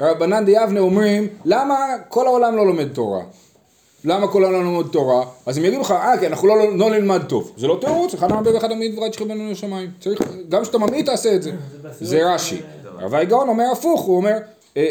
רבנן 0.00 0.44
דיאבנה 0.44 0.80
אומרים, 0.80 1.28
למה 1.44 1.76
כל 2.08 2.26
העולם 2.26 2.56
לא 2.56 2.66
לומד 2.66 2.88
תורה? 2.92 3.22
למה 4.06 4.28
כל 4.28 4.44
העולם 4.44 4.64
לומד 4.64 4.86
תורה? 4.86 5.24
אז 5.46 5.58
הם 5.58 5.64
יגידו 5.64 5.80
לך, 5.80 5.90
אה, 5.90 6.18
כי 6.20 6.26
אנחנו 6.26 6.48
לא, 6.48 6.76
לא 6.76 6.90
נלמד 6.90 7.22
טוב. 7.28 7.52
זה 7.56 7.66
לא 7.66 7.78
תירוץ, 7.80 8.14
אחד 8.14 8.30
המרבה 8.30 8.54
ואחד 8.54 8.72
המעיד 8.72 8.92
דברי 8.92 9.12
שכיבנו 9.12 9.50
לשמיים. 9.50 9.90
צריך, 10.00 10.20
גם 10.48 10.62
כשאתה 10.62 10.78
ממעיט 10.78 11.06
תעשה 11.06 11.34
את 11.34 11.42
זה. 11.42 11.52
זה 12.00 12.34
רש"י. 12.34 12.60
הרב 12.98 13.14
הגאון 13.14 13.48
אומר 13.48 13.64
הפוך, 13.72 14.00
הוא 14.00 14.16
אומר, 14.16 14.30
אה, 14.30 14.36
אה, 14.76 14.82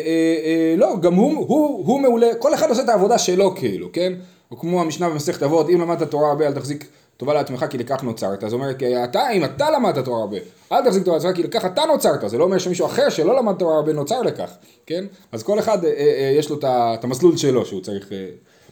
אה, 0.45 0.75
לא, 0.77 0.95
גם 1.01 1.13
הוא, 1.13 1.45
הוא, 1.47 1.85
הוא 1.87 2.01
מעולה, 2.01 2.35
כל 2.39 2.53
אחד 2.53 2.69
עושה 2.69 2.83
את 2.83 2.89
העבודה 2.89 3.17
שלו 3.17 3.55
כאילו, 3.55 3.89
כן? 3.93 4.13
או 4.51 4.59
כמו 4.59 4.81
המשנה 4.81 5.09
במסכת 5.09 5.43
אבות, 5.43 5.69
אם 5.69 5.81
למדת 5.81 6.11
תורה 6.11 6.29
הרבה 6.29 6.47
אל 6.47 6.53
תחזיק 6.53 6.87
טובה 7.17 7.33
לעצמך 7.33 7.65
כי 7.69 7.77
לכך 7.77 8.03
נוצרת. 8.03 8.43
אז 8.43 8.53
הוא 8.53 8.61
אומר, 8.61 8.73
כי 8.73 9.03
אתה, 9.03 9.29
אם 9.29 9.45
אתה 9.45 9.71
למדת 9.71 10.05
תורה 10.05 10.19
הרבה, 10.19 10.37
אל 10.71 10.85
תחזיק 10.85 11.03
טובה 11.03 11.17
לעצמך 11.17 11.35
כי 11.35 11.43
לכך 11.43 11.65
אתה 11.65 11.81
נוצרת. 11.85 12.29
זה 12.29 12.37
לא 12.37 12.43
אומר 12.43 12.57
שמישהו 12.57 12.85
אחר 12.85 13.09
שלא 13.09 13.35
למד 13.35 13.53
תורה 13.53 13.75
הרבה 13.75 13.93
נוצר 13.93 14.21
לכך, 14.21 14.49
כן? 14.85 15.05
אז 15.31 15.43
כל 15.43 15.59
אחד 15.59 15.85
אה, 15.85 15.89
אה, 15.89 16.33
יש 16.37 16.49
לו 16.49 16.59
את 16.63 17.03
המסלול 17.03 17.37
שלו 17.37 17.65
שהוא 17.65 17.81
צריך 17.81 18.11
אה, 18.11 18.27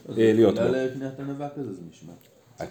להיות 0.09 0.55
בו. 0.55 0.61
בגלל 0.61 0.89
קניית 0.89 1.19
ענווה 1.19 1.47
כזה 1.55 1.73
זה 1.73 1.81
נשמע. 1.91 2.13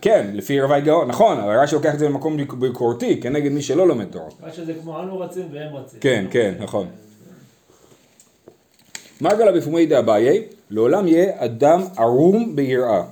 כן, 0.00 0.30
לפי 0.34 0.60
רבי 0.60 0.80
גאון, 0.80 1.08
נכון, 1.08 1.38
אבל 1.38 1.58
רש"י 1.58 1.74
לוקח 1.74 1.94
את 1.94 1.98
זה 1.98 2.08
למקום 2.08 2.36
ביקורתי, 2.58 3.20
כנגד 3.20 3.52
מי 3.52 3.62
שלא 3.62 3.88
לומד 3.88 4.04
תורה. 4.04 4.28
מה 4.40 4.52
שזה 4.52 4.74
כמו 4.74 5.00
אנו 5.00 5.20
רצים 5.20 5.48
והם 5.52 5.74
רצים. 5.76 6.00
כן, 6.00 6.24
כן, 6.30 6.54
נכון. 6.58 6.86
מרגלה 9.20 9.52
בפומי 9.52 9.86
דאביי, 9.86 10.44
לעולם 10.70 11.08
יהיה 11.08 11.44
אדם 11.44 11.82
ערום 11.96 12.56
ביראה. 12.56 13.02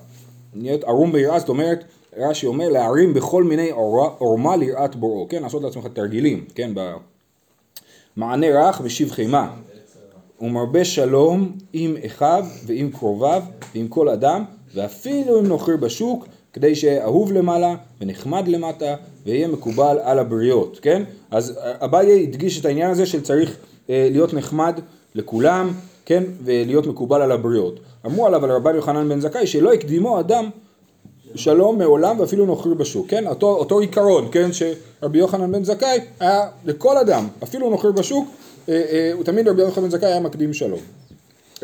להיות 0.54 0.84
ערום 0.84 1.12
ביראה, 1.12 1.38
זאת 1.38 1.48
אומרת, 1.48 1.84
רש"י 2.16 2.46
אומר 2.46 2.68
להערים 2.68 3.14
בכל 3.14 3.44
מיני 3.44 3.70
עורמה 4.18 4.56
ליראת 4.56 4.96
בוראו, 4.96 5.28
כן, 5.28 5.42
לעשות 5.42 5.62
לעצמך 5.62 5.86
תרגילים, 5.92 6.44
כן, 6.54 6.70
במענה 8.16 8.46
רך 8.46 8.80
ושיב 8.84 9.10
חימה. 9.10 9.50
ומרבה 10.40 10.84
שלום 10.84 11.52
עם 11.72 11.96
אחיו 12.06 12.44
ועם 12.66 12.90
קרוביו 12.90 13.42
ועם 13.74 13.88
כל 13.88 14.08
אדם, 14.08 14.44
ואפילו 14.74 15.40
אם 15.40 15.46
נוכר 15.46 15.76
בשוק, 15.76 16.26
כדי 16.52 16.74
שיהיה 16.74 17.04
אהוב 17.04 17.32
למעלה 17.32 17.74
ונחמד 18.00 18.48
למטה 18.48 18.94
ויהיה 19.26 19.48
מקובל 19.48 19.98
על 20.02 20.18
הבריות, 20.18 20.78
כן? 20.82 21.02
אז 21.30 21.58
אביי 21.62 22.22
הדגיש 22.22 22.60
את 22.60 22.64
העניין 22.64 22.90
הזה 22.90 23.06
של 23.06 23.20
צריך 23.20 23.56
אה, 23.90 24.08
להיות 24.10 24.34
נחמד 24.34 24.80
לכולם, 25.14 25.70
כן? 26.06 26.24
ולהיות 26.44 26.86
מקובל 26.86 27.22
על 27.22 27.32
הבריות. 27.32 27.80
אמרו 28.06 28.26
עליו 28.26 28.44
על 28.44 28.50
רבן 28.50 28.74
יוחנן 28.74 29.08
בן 29.08 29.20
זכאי 29.20 29.46
שלא 29.46 29.72
הקדימו 29.72 30.20
אדם 30.20 30.50
שלום 31.34 31.78
מעולם 31.78 32.20
ואפילו 32.20 32.46
נוכרי 32.46 32.74
בשוק, 32.74 33.06
כן? 33.08 33.26
אותו, 33.26 33.46
אותו 33.46 33.80
עיקרון, 33.80 34.28
כן? 34.32 34.50
שרבי 34.52 35.18
יוחנן 35.18 35.52
בן 35.52 35.64
זכאי 35.64 35.98
היה 36.20 36.48
לכל 36.64 36.98
אדם, 36.98 37.28
אפילו 37.42 37.70
נוכרי 37.70 37.92
בשוק, 37.92 38.28
אה, 38.68 38.82
אה, 38.90 39.10
הוא 39.14 39.24
תמיד 39.24 39.48
רבי 39.48 39.62
יוחנן 39.62 39.84
בן 39.84 39.90
זכאי 39.90 40.08
היה 40.08 40.20
מקדים 40.20 40.54
שלום. 40.54 40.80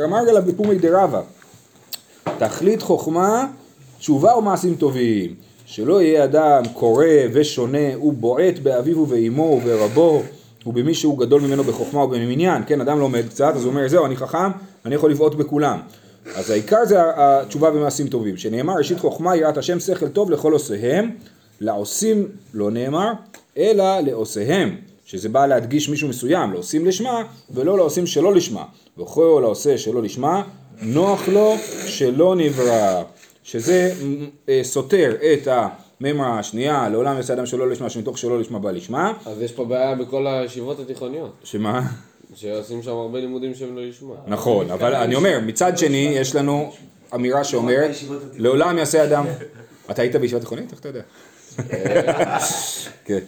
אמר 0.04 0.22
לה 0.22 0.40
בפומי 0.40 0.78
דרבה, 0.78 1.20
תכלית 2.38 2.82
חוכמה, 2.82 3.46
תשובה 3.98 4.36
ומעשים 4.36 4.74
טובים. 4.74 5.34
שלא 5.66 6.02
יהיה 6.02 6.24
אדם 6.24 6.62
קורא 6.72 7.06
ושונה 7.32 7.98
ובועט 8.02 8.58
באביו 8.58 8.98
ובאמו 8.98 9.42
וברבו 9.42 10.22
ובמי 10.66 10.94
שהוא 10.94 11.18
גדול 11.18 11.40
ממנו 11.40 11.64
בחוכמה 11.64 12.04
ובמניין, 12.04 12.62
כן, 12.66 12.80
אדם 12.80 12.98
לומד 12.98 13.28
קצת, 13.28 13.52
אז 13.54 13.64
הוא 13.64 13.70
אומר, 13.70 13.88
זהו, 13.88 14.06
אני 14.06 14.16
חכם, 14.16 14.50
אני 14.84 14.94
יכול 14.94 15.10
לבעוט 15.10 15.34
בכולם. 15.34 15.78
אז 16.34 16.50
העיקר 16.50 16.84
זה 16.84 16.96
התשובה 17.16 17.70
ומעשים 17.74 18.08
טובים, 18.08 18.36
שנאמר, 18.36 18.74
ראשית 18.74 18.98
חוכמה, 18.98 19.36
יראת 19.36 19.56
השם, 19.56 19.80
שכל 19.80 20.08
טוב 20.08 20.30
לכל 20.30 20.52
עושיהם, 20.52 21.10
לעושים 21.60 22.28
לא 22.54 22.70
נאמר, 22.70 23.12
אלא 23.58 24.00
לעושיהם, 24.00 24.76
שזה 25.06 25.28
בא 25.28 25.46
להדגיש 25.46 25.88
מישהו 25.88 26.08
מסוים, 26.08 26.52
לעושים 26.52 26.86
לשמה, 26.86 27.22
ולא 27.50 27.76
לעושים 27.76 28.06
שלא 28.06 28.34
לשמה. 28.34 28.64
וכל 28.98 29.40
העושה 29.44 29.78
שלא 29.78 30.02
לשמה, 30.02 30.42
נוח 30.82 31.28
לו 31.28 31.54
שלא 31.86 32.36
נברא. 32.36 33.02
שזה 33.44 33.92
אה, 34.48 34.60
סותר 34.62 35.16
את 35.32 35.48
המימרה 36.00 36.38
השנייה, 36.38 36.88
לעולם 36.88 37.16
יעשה 37.16 37.32
אדם 37.32 37.46
שלא 37.46 37.70
לשמה, 37.70 37.90
שמתוך 37.90 38.18
שלא 38.18 38.40
לשמה 38.40 38.58
בא 38.58 38.70
לשמה, 38.70 39.12
אז 39.26 39.42
יש 39.42 39.52
פה 39.52 39.64
בעיה 39.64 39.94
בכל 39.94 40.26
הישיבות 40.26 40.80
התיכוניות, 40.80 41.32
שמה? 41.44 41.82
שעושים 42.34 42.82
שם 42.82 42.90
הרבה 42.90 43.20
לימודים 43.20 43.54
שהם 43.54 43.76
לא 43.76 43.80
ישמע. 43.80 44.14
נכון, 44.26 44.70
אבל 44.70 44.94
אני 44.94 45.14
אומר, 45.14 45.40
מצד 45.46 45.78
שני, 45.78 46.12
יש 46.16 46.34
לנו 46.34 46.72
אמירה 47.14 47.44
שאומרת, 47.44 47.90
לעולם 48.36 48.78
יעשה 48.78 49.04
אדם... 49.04 49.24
אתה 49.90 50.02
היית 50.02 50.16
בישיבה 50.16 50.40
תיכונית? 50.40 50.72
איך 50.72 50.80
אתה 50.80 50.88
יודע? 50.88 51.02
כן. 53.06 53.20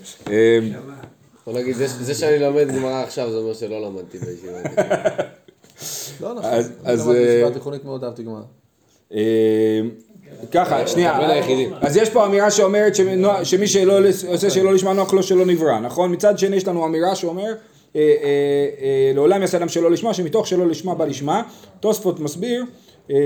בוא 1.49 1.59
נגיד, 1.59 1.77
זה- 1.77 1.87
זה 1.87 2.15
שאני 2.15 2.39
לומד 2.39 2.69
גמרא 2.69 3.03
עכשיו, 3.03 3.31
זה 3.31 3.37
אומר 3.37 3.55
שלא 3.55 3.83
למדתי 3.83 4.19
בישיבה. 4.19 4.59
לא 6.21 6.35
נכון. 6.35 6.51
אז- 6.51 6.73
אני 6.85 6.97
למדתי 6.97 7.19
אה, 7.19 7.25
בישיבה 7.27 7.51
תיכונית 7.51 7.85
מאוד 7.85 8.05
אהבתי 8.05 8.23
גמרא. 8.23 8.41
אמ, 9.13 9.19
ככה, 10.53 10.87
שנייה, 10.87 11.19
בין 11.21 11.31
היחידים. 11.31 11.71
אז 11.81 11.97
יש 11.97 12.11
פה 12.11 12.27
אמירה 12.27 12.51
שאומרת 12.51 12.93
שמי 13.45 13.67
שלא 13.67 14.01
לס- 14.01 14.25
עושה 14.25 14.51
שלא 14.51 14.75
לשמה 14.75 14.93
נוח 14.93 15.13
לו 15.15 15.23
שלא 15.23 15.47
נברא, 15.47 15.81
נכון? 15.81 16.13
מצד 16.13 16.39
שני 16.39 16.57
יש 16.57 16.69
לנו 16.69 16.85
אמירה 16.87 17.15
שאומר 17.15 17.43
אה, 17.45 17.53
אה, 17.97 18.01
אה, 18.83 19.13
לעולם 19.15 19.41
יעשה 19.41 19.57
אדם 19.59 19.69
שלא 19.69 19.91
לשמה, 19.91 20.15
שמתוך 20.15 20.47
שלא 20.47 20.67
לשמה 20.67 20.95
בא 20.95 21.05
לשמה. 21.05 21.43
תוספות 21.81 22.21
מסביר 22.21 22.65
אה, 23.11 23.17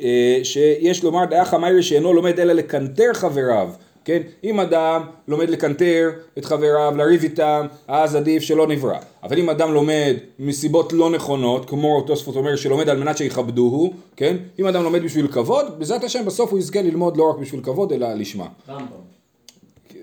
אה, 0.00 0.40
שיש 0.42 1.04
לומר 1.04 1.24
דעה 1.24 1.44
חמיירי 1.44 1.82
שאינו 1.82 2.12
לומד 2.12 2.40
אלא 2.40 2.52
לקנטר 2.52 3.10
חבריו, 3.14 3.68
כן? 4.08 4.22
אם 4.44 4.60
אדם 4.60 5.02
לומד 5.28 5.50
לקנטר 5.50 6.10
את 6.38 6.44
חבריו, 6.44 6.92
לריב 6.96 7.22
איתם, 7.22 7.66
אז 7.88 8.14
עדיף 8.14 8.42
שלא 8.42 8.66
נברא. 8.66 8.98
אבל 9.22 9.38
אם 9.38 9.50
אדם 9.50 9.72
לומד 9.72 10.14
מסיבות 10.38 10.92
לא 10.92 11.10
נכונות, 11.10 11.70
כמו 11.70 12.02
תוספות 12.06 12.36
אומר 12.36 12.56
שלומד 12.56 12.88
על 12.88 12.98
מנת 12.98 13.16
שיכבדוהו, 13.16 13.92
כן? 14.16 14.36
אם 14.58 14.66
אדם 14.66 14.82
לומד 14.82 15.02
בשביל 15.02 15.28
כבוד, 15.28 15.78
בעזרת 15.78 16.04
השם 16.04 16.24
בסוף 16.24 16.50
הוא 16.50 16.58
יזכה 16.58 16.82
ללמוד 16.82 17.16
לא 17.16 17.30
רק 17.30 17.38
בשביל 17.38 17.60
כבוד, 17.60 17.92
אלא 17.92 18.12
לשמה. 18.12 18.46
רמב"ם. 18.68 18.86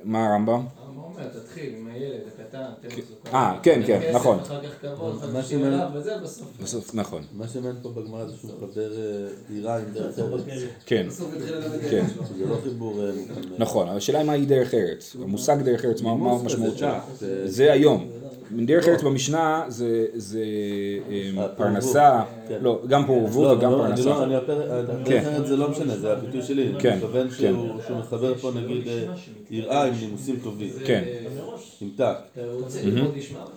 מה 0.03 0.29
הרמב"ם? 0.29 0.53
הרמב"ם 0.53 0.99
אומר, 1.03 1.27
תתחיל 1.27 1.73
עם 1.77 1.87
הילד 1.93 2.19
תן 2.81 2.89
סוכר. 2.89 3.37
אה, 3.37 3.59
כן, 3.63 3.81
כן, 3.87 4.11
נכון. 4.13 4.39
אחר 4.39 4.61
כך 4.63 4.69
כבוד, 4.81 5.21
אליו, 5.53 5.87
וזה 5.93 6.11
בסוף. 6.23 6.47
בסוף, 6.63 6.95
נכון. 6.95 7.23
מה 7.33 7.47
שמעניין 7.47 7.75
פה 7.81 7.89
בגמרא 7.89 8.25
זה 8.25 8.33
שהוא 8.37 8.51
מחבר 8.57 8.91
אה, 8.91 9.27
דירה 9.49 9.77
עם 9.77 9.85
דרך 9.93 10.19
ארץ. 10.19 10.41
כן, 10.85 11.05
בסוף 11.09 11.33
התחיל 11.37 11.55
ללמד 11.55 11.79
כן. 11.89 11.95
ילד. 11.97 12.27
שזה 12.27 12.45
לא 12.49 12.55
חיבור... 12.63 13.01
אה. 13.05 13.11
נכון, 13.57 13.87
אבל 13.87 13.97
השאלה 13.97 14.19
היא 14.19 14.27
מהי 14.27 14.45
דרך 14.45 14.73
ארץ. 14.73 15.15
המושג 15.23 15.61
דרך 15.61 15.85
ארץ, 15.85 16.01
מה 16.01 16.11
המשמעות 16.11 16.77
שלו? 16.77 16.87
זה- 17.19 17.47
זה 17.47 17.71
היום. 17.71 18.07
דרך 18.65 18.87
ארץ 18.87 19.01
במשנה 19.01 19.63
זה, 19.67 20.05
זה 20.13 20.39
אה, 21.09 21.41
אה, 21.43 21.47
פרנסה, 21.47 22.21
כן. 22.47 22.57
לא, 22.61 22.81
גם 22.87 23.05
פורבו 23.07 23.43
לא, 23.43 23.47
וגם 23.49 23.71
לא, 23.71 23.85
אני 23.85 23.95
פרנסה. 23.95 24.09
לא, 24.09 24.23
אני 24.23 24.35
כן. 25.05 25.17
הדרך 25.17 25.25
ארץ 25.25 25.47
זה 25.47 25.55
לא 25.57 25.69
משנה, 25.69 25.97
זה 25.97 26.11
הביטוי 26.13 26.41
שלי. 26.41 26.67
אני 26.67 26.79
כן, 26.79 26.95
מתכוון 26.97 27.29
כן. 27.29 27.35
שהוא 27.87 27.97
מחבר 27.97 28.35
פה 28.35 28.51
נגיד 28.55 28.87
אה, 28.87 29.03
יראה 29.51 29.83
עם 29.83 29.93
נימוסים 29.99 30.39
טובים. 30.43 30.69
כן, 30.85 31.03
עם 31.81 31.89
טק. 31.95 32.15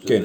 כן. 0.06 0.22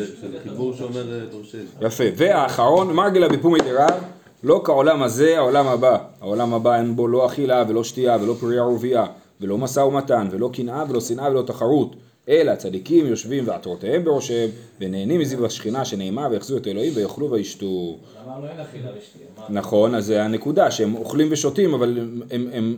אה, 0.97 1.19
דורשי. 1.31 1.57
יפה. 1.81 2.03
והאחרון, 2.15 2.93
מרגלה 2.93 3.29
בפומי 3.29 3.59
דרב, 3.59 4.03
לא 4.43 4.61
כעולם 4.65 5.03
הזה, 5.03 5.37
העולם 5.37 5.67
הבא. 5.67 5.97
העולם 6.21 6.53
הבא 6.53 6.77
אין 6.77 6.95
בו 6.95 7.07
לא 7.07 7.25
אכילה 7.25 7.63
ולא 7.67 7.83
שתייה 7.83 8.17
ולא 8.21 8.33
פרייה 8.39 8.65
ורבייה, 8.65 9.05
ולא 9.41 9.57
משא 9.57 9.79
ומתן, 9.79 10.27
ולא 10.31 10.49
קנאה 10.53 10.83
ולא 10.89 11.01
שנאה 11.01 11.31
ולא 11.31 11.41
תחרות. 11.41 11.95
אלא 12.29 12.55
צדיקים 12.55 13.05
יושבים 13.07 13.47
ועטרותיהם 13.47 14.03
בראשיהם, 14.03 14.49
ונהנים 14.81 15.19
מזיו 15.19 15.45
השכינה 15.45 15.85
שנאמר 15.85 16.27
ויחזו 16.31 16.57
את 16.57 16.67
אלוהים 16.67 16.93
ויאכלו 16.95 17.31
וישתו. 17.31 17.97
אמרנו 18.25 18.47
אין 18.47 18.59
אכילה 18.59 18.89
ושתייה. 18.97 19.27
נכון, 19.49 19.95
אז 19.95 20.05
זה 20.05 20.23
הנקודה, 20.23 20.71
שהם 20.71 20.95
אוכלים 20.95 21.27
ושותים, 21.31 21.73
אבל 21.73 21.97
הם, 21.97 22.21
הם, 22.31 22.49
הם 22.53 22.75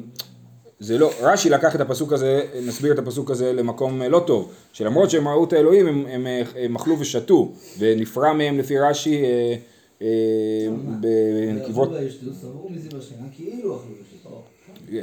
זה 0.80 0.98
לא, 0.98 1.12
רש"י 1.22 1.50
לקח 1.50 1.76
את 1.76 1.82
הפסוק 1.82 2.14
הזה, 2.14 2.46
נסביר 2.68 2.94
את 2.94 3.00
הפסוק 3.00 3.32
הזה 3.32 3.54
למקום 3.54 4.02
אה, 4.02 4.10
לא 4.10 4.20
טוב, 4.20 4.52
שלמרות 4.74 5.10
שהם 5.10 5.28
ראו 5.28 5.44
את 5.44 5.54
האלוהים, 5.54 5.88
הם, 5.88 6.06
הם, 6.10 6.28
אה, 6.28 6.42
הם 6.56 6.76
אכלו 6.76 7.00
ושתו, 7.00 7.52
ונפרע 7.80 8.34
מהם 8.34 8.60
לפי 8.60 8.80
רש"י 8.80 9.24
אה, 9.24 9.56
אה, 10.02 10.08
ושתו. 14.02 14.44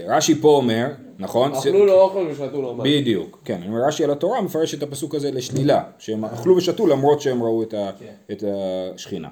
רש"י 0.07 0.35
פה 0.35 0.49
אומר, 0.49 0.87
נכון? 1.19 1.52
אכלו 1.52 1.87
לו 1.87 2.00
אוכל 2.00 2.26
ושתו 2.31 2.62
לו 2.62 2.75
מים. 2.75 3.02
בדיוק, 3.02 3.38
כן, 3.45 3.55
אני 3.55 3.69
אומר 3.69 3.87
רש"י 3.87 4.05
על 4.05 4.11
התורה 4.11 4.41
מפרש 4.41 4.75
את 4.75 4.83
הפסוק 4.83 5.14
הזה 5.14 5.31
לשלילה, 5.31 5.83
שהם 5.99 6.25
אכלו 6.25 6.57
ושתו 6.57 6.87
למרות 6.87 7.21
שהם 7.21 7.43
ראו 7.43 7.62
את, 7.62 7.75
ה, 7.75 7.91
את 8.33 8.45
השכינה. 8.95 9.29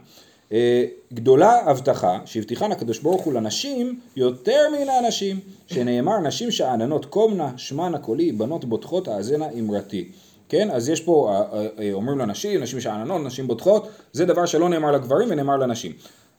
אה, 0.53 0.85
גדולה 1.13 1.71
הבטחה 1.71 2.19
שהבטיחן 2.25 2.73
הקדוש 2.73 2.99
ברוך 2.99 3.23
הוא 3.23 3.35
לנשים 3.35 4.01
יותר 4.17 4.61
מן 4.73 4.89
האנשים, 4.89 5.41
שנאמר 5.67 6.19
נשים 6.19 6.51
שאננות 6.51 7.05
קומנה 7.05 7.53
שמנה 7.57 7.99
קולי 7.99 8.33
בנות 8.33 8.65
בוטחות 8.65 9.09
האזנה 9.09 9.47
אמרתי. 9.59 10.09
כן, 10.49 10.71
אז 10.71 10.89
יש 10.89 11.01
פה, 11.01 11.31
אה, 11.33 11.67
אה, 11.79 11.93
אומרים 11.93 12.19
לנשים, 12.19 12.63
נשים 12.63 12.81
שאננות, 12.81 13.23
נשים 13.25 13.47
בוטחות, 13.47 13.89
זה 14.13 14.25
דבר 14.25 14.47
שלא 14.47 14.69
נאמר 14.69 14.93
לגברים 14.93 15.29
ונאמר 15.31 15.57
לנשים. 15.57 15.93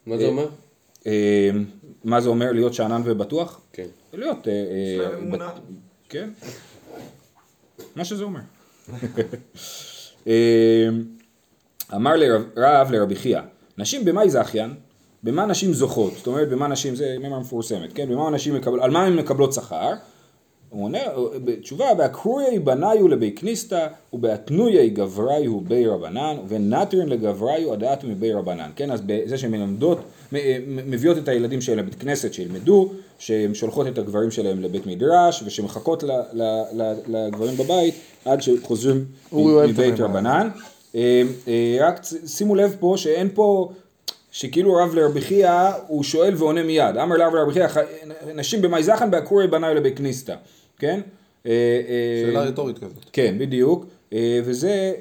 מה 0.05 0.17
זה 0.17 0.27
אומר? 0.27 0.47
מה 2.03 2.21
זה 2.21 2.29
אומר 2.29 2.51
להיות 2.51 2.73
שאנן 2.73 3.01
ובטוח? 3.05 3.61
כן. 3.73 3.87
להיות... 4.13 4.47
כן. 6.09 6.29
מה 7.95 8.05
שזה 8.05 8.23
אומר. 8.23 8.39
אמר 11.95 12.15
לרב, 12.15 12.43
רב 12.57 12.91
לרבי 12.91 13.15
חייא, 13.15 13.41
נשים 13.77 14.05
במאי 14.05 14.29
זכיין, 14.29 14.73
במה 15.23 15.45
נשים 15.45 15.73
זוכות? 15.73 16.13
זאת 16.17 16.27
אומרת, 16.27 16.49
במה 16.49 16.67
נשים, 16.67 16.95
זה 16.95 17.15
מימה 17.19 17.39
מפורסמת, 17.39 17.93
כן? 17.93 18.09
במה 18.09 18.29
נשים 18.29 18.55
מקבלות, 18.55 18.83
על 18.83 18.91
מה 18.91 19.05
הן 19.05 19.15
מקבלות 19.15 19.53
שכר? 19.53 19.93
הוא 20.69 20.83
עונה, 20.83 20.99
בתשובה, 21.45 21.93
בהקרויי 21.93 22.59
בניו 22.59 23.07
לבי 23.07 23.31
כניסתא 23.35 23.87
ובהתנויי 24.13 24.89
גבריו 24.89 25.59
בי 25.61 25.87
רבנן 25.87 26.37
ונטרין 26.47 27.09
לגבריו 27.09 27.73
הדעת 27.73 28.03
מבי 28.03 28.33
רבנן, 28.33 28.69
כן? 28.75 28.91
אז 28.91 29.01
בזה 29.05 29.37
שהן 29.37 29.51
מלמדות, 29.51 29.97
מ- 30.33 30.91
מביאות 30.91 31.17
את 31.17 31.27
הילדים 31.27 31.61
שלהם 31.61 31.79
לבית 31.79 31.95
כנסת 31.95 32.33
שילמדו, 32.33 32.91
שהן 33.19 33.53
שולחות 33.53 33.87
את 33.87 33.97
הגברים 33.97 34.31
שלהם 34.31 34.61
לבית 34.61 34.85
מדרש 34.85 35.43
ושמחכות 35.45 36.03
לגברים 37.07 37.57
בבית 37.57 37.95
עד 38.25 38.41
שחוזרים 38.41 39.05
מבית. 39.33 39.99
רבנן. 39.99 40.49
אה, 40.95 41.21
אה, 41.47 41.77
רק 41.87 42.01
שימו 42.27 42.55
לב 42.55 42.75
פה 42.79 42.93
שאין 42.97 43.29
פה, 43.33 43.71
שכאילו 44.31 44.73
רב 44.75 44.95
לרבי 44.95 45.21
חייא 45.21 45.51
הוא 45.87 46.03
שואל 46.03 46.33
ועונה 46.37 46.63
מיד. 46.63 46.97
אמר 46.97 47.17
לרב 47.17 47.35
לרבי 47.35 47.53
חייא, 47.53 47.67
"ח- 47.67 47.77
נשים 48.35 48.61
במאי 48.61 48.83
זכן 48.83 49.11
בעקורי 49.11 49.47
בניו 49.47 49.73
לבי 49.73 49.91
כניסתא, 49.95 50.35
כן? 50.79 51.01
אה, 51.45 51.51
שאלה 52.25 52.41
רטורית 52.43 52.77
כזאת. 52.77 53.05
כן, 53.13 53.35
בדיוק. 53.37 53.85
וזה, 54.43 54.91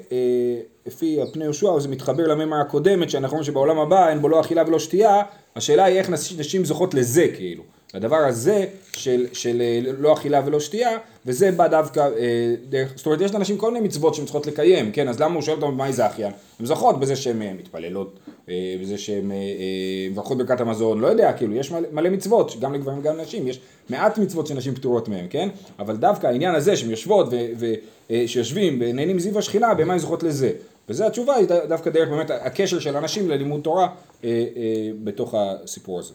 לפי 0.87 1.21
הפני 1.21 1.43
יהושע, 1.43 1.79
זה 1.79 1.87
מתחבר 1.89 2.27
למימרה 2.27 2.61
הקודמת, 2.61 3.09
שאנחנו 3.09 3.35
אומרים 3.35 3.43
שבעולם 3.43 3.79
הבא 3.79 4.09
אין 4.09 4.19
בו 4.21 4.29
לא 4.29 4.39
אכילה 4.41 4.63
ולא 4.67 4.79
שתייה, 4.79 5.21
השאלה 5.55 5.83
היא 5.83 5.97
איך 5.99 6.09
נשים 6.37 6.65
זוכות 6.65 6.93
לזה, 6.93 7.27
כאילו. 7.35 7.63
לדבר 7.93 8.15
הזה 8.15 8.65
של, 8.93 9.25
של 9.33 9.61
אה, 9.61 9.91
לא 9.99 10.13
אכילה 10.13 10.41
ולא 10.45 10.59
שתייה, 10.59 10.97
וזה 11.25 11.51
בא 11.51 11.67
דווקא 11.67 11.99
אה, 11.99 12.55
דרך, 12.69 12.93
זאת 12.95 13.05
אומרת 13.05 13.21
יש 13.21 13.33
לאנשים 13.33 13.57
כל 13.57 13.71
מיני 13.71 13.87
מצוות 13.87 14.15
שהן 14.15 14.25
צריכות 14.25 14.47
לקיים, 14.47 14.91
כן, 14.91 15.07
אז 15.07 15.19
למה 15.19 15.35
הוא 15.35 15.41
שואל 15.41 15.55
אותם 15.55 15.73
במאי 15.73 15.93
זכיין? 15.93 16.31
הן 16.59 16.65
זוכות 16.65 16.99
בזה 16.99 17.15
שהן 17.15 17.41
אה, 17.41 17.53
מתפללות, 17.53 18.19
בזה 18.81 18.97
שהן 18.97 19.31
מברכות 20.11 20.37
ברכת 20.37 20.61
המזון, 20.61 20.99
לא 20.99 21.07
יודע, 21.07 21.33
כאילו, 21.33 21.55
יש 21.55 21.71
מלא, 21.71 21.87
מלא 21.91 22.09
מצוות, 22.09 22.59
גם 22.59 22.73
לגברים 22.73 22.99
וגם 22.99 23.17
לנשים, 23.17 23.47
יש 23.47 23.59
מעט 23.89 24.17
מצוות 24.17 24.47
שנשים 24.47 24.75
פטורות 24.75 25.07
מהן, 25.07 25.25
כן? 25.29 25.49
אבל 25.79 25.95
דווקא 25.95 26.27
העניין 26.27 26.55
הזה 26.55 26.75
שהן 26.75 26.89
יושבות 26.89 27.27
ושיושבים 28.09 28.77
ונהנים 28.81 29.17
מסביב 29.17 29.37
השכינה, 29.37 29.73
במה 29.73 29.93
הן 29.93 29.99
זוכות 29.99 30.23
לזה? 30.23 30.51
וזה 30.89 31.07
התשובה 31.07 31.35
היא 31.35 31.47
דווקא 31.69 31.89
דרך 31.89 32.09
באמת 32.09 32.31
הקשר 32.31 32.79
של 32.79 32.97
אנשים 32.97 33.29
ללימוד 33.29 33.61
תורה 33.61 33.87
אה, 34.23 34.29
אה, 34.29 34.91
בתוך 35.03 35.35
הסיפור 35.37 35.99
הזה. 35.99 36.13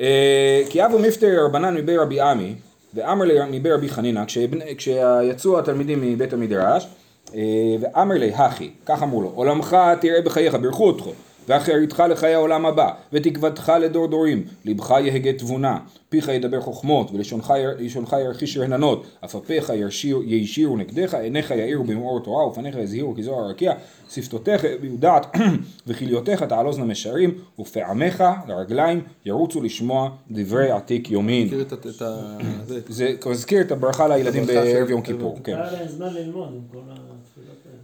אה, 0.00 0.62
כי 0.70 0.84
אבו 0.84 0.98
מפטר 0.98 1.44
רבנן 1.44 1.74
מבי 1.74 1.96
רבי 1.96 2.20
עמי 2.20 2.54
ואמר 2.94 3.24
לי 3.24 3.58
מבי 3.58 3.72
רבי 3.72 3.88
חנינא 3.88 4.24
כשיצאו 4.76 5.58
התלמידים 5.58 6.00
מבית 6.00 6.32
המדרש 6.32 6.86
אה, 7.34 7.40
ואמר 7.80 8.14
לי 8.14 8.34
הכי 8.34 8.70
כך 8.86 9.02
אמרו 9.02 9.22
לו 9.22 9.32
עולמך 9.34 9.76
תראה 10.00 10.22
בחייך 10.22 10.54
בירכו 10.54 10.86
אותך 10.86 11.04
ואחריתך 11.48 12.02
לחיי 12.10 12.34
העולם 12.34 12.66
הבא 12.66 12.90
ותקוותך 13.12 13.72
לדור 13.80 14.06
דורים 14.06 14.44
לבך 14.64 14.90
יהגה 14.90 15.32
תבונה 15.32 15.78
פיך 16.08 16.28
ידבר 16.28 16.60
חוכמות 16.60 17.10
ולשונך 17.12 17.52
יר- 17.58 17.76
לשונך 17.78 18.16
ירחיש 18.24 18.56
רננות 18.56 19.06
אף 19.24 19.34
אפיך 19.34 19.72
יישירו 20.26 20.76
נגדך 20.76 21.14
עיניך 21.14 21.50
יאירו 21.50 21.84
במאור 21.84 22.20
תורה 22.20 22.46
ופניך 22.46 22.76
יזהירו 22.76 23.14
כזוהר 23.16 23.44
הרקיע 23.44 23.72
שפתותיך 24.10 24.64
יביעו 24.64 24.96
דעת 24.96 25.26
וכליותיך 25.86 26.42
תעלוזנה 26.42 26.84
משרים 26.84 27.34
ופעמיך 27.58 28.24
לרגליים 28.48 29.00
ירוצו 29.26 29.62
לשמוע 29.62 30.10
דברי 30.30 30.70
עתיק 30.70 31.10
יומין 31.10 31.48
זה. 32.66 32.80
זה 32.88 33.12
מזכיר 33.26 33.60
את 33.60 33.72
הברכה 33.72 34.08
לילדים 34.08 34.46
בערב 34.46 34.90
יום 34.90 35.02
כיפור, 35.02 35.38
כן. 35.44 35.54
היה 35.54 35.72
להם 35.72 35.88
זמן 35.88 36.14
ללמוד 36.14 36.48
עם 36.52 36.60
כל 36.72 36.78
התפילות 36.78 37.56
האלה. 37.66 37.78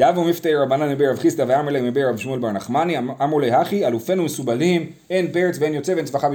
אבו 0.00 0.24
מפתר 0.24 0.62
רבנן 0.62 0.92
מבי 0.92 1.06
רב 1.06 1.18
חיסדא 1.18 1.44
ואמר 1.48 1.72
להם 1.72 1.84
מבי 1.84 2.04
רב 2.04 2.16
שמואל 2.16 2.40
בר 2.40 2.52
נחמני 2.52 2.98
אמ- 2.98 3.10
אמרו 3.22 3.40
להכי 3.40 3.86
אלופינו 3.86 4.22
מסובלים 4.22 4.86
אין 5.10 5.32
פרץ 5.32 5.56
ואין 5.60 5.74
יוצא 5.74 5.92
ואין 5.92 6.04
צווחה 6.04 6.28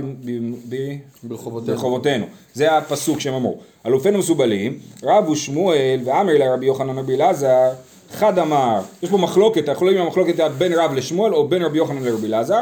ברחובותינו. 1.24 2.26
זה 2.54 2.78
הפסוק 2.78 3.20
שהם 3.20 3.34
אמרו. 3.34 3.58
אלופינו 3.86 4.20
מסובלים 4.20 4.80
רבו 5.04 5.36
שמואל 5.36 6.00
ואמר 6.06 6.34
לרבי 6.38 6.66
יוחנן 6.66 6.98
רבי 6.98 7.16
אלעזר 7.16 7.70
חד 8.14 8.40
אמר 8.40 8.80
יש 9.04 9.10
פה 9.10 9.18
מחלוקת 9.18 9.70
אנחנו 9.70 9.86
לא 9.86 9.92
יודעים 9.92 10.02
אם 10.02 10.08
המחלוקת 10.08 10.40
היא 10.40 10.48
בין 10.48 10.74
רב 10.74 10.94
לשמואל 10.94 11.34
או 11.34 11.48
בין 11.48 11.62
רבי 11.62 11.78
יוחנן 11.78 12.04
לרבי 12.04 12.28
אלעזר 12.28 12.62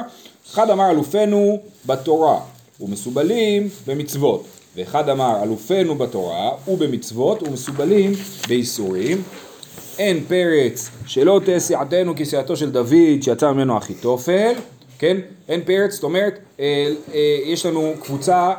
חד 0.52 0.69
אמר 0.69 0.91
אלופינו 0.91 1.60
בתורה 1.86 2.39
ומסובלים 2.80 3.69
במצוות. 3.88 4.45
ואחד 4.76 5.10
אמר 5.10 5.43
אלופינו 5.43 5.95
בתורה 5.95 6.52
ובמצוות 6.67 7.43
ומסובלים 7.43 8.12
באיסורים 8.47 9.23
אין 9.99 10.23
פרץ 10.27 10.89
שלא 11.05 11.41
תהיה 11.45 11.60
סיעתנו 11.60 12.13
כסיעתו 12.15 12.57
של 12.57 12.71
דוד 12.71 13.21
שיצא 13.21 13.51
ממנו 13.51 13.77
אחיתופל, 13.77 14.53
כן? 14.99 15.17
אין 15.49 15.62
פרץ, 15.65 15.93
זאת 15.93 16.03
אומרת, 16.03 16.39
אה, 16.60 16.91
אה, 17.13 17.39
יש 17.45 17.65
לנו 17.65 17.93
קבוצה, 18.03 18.53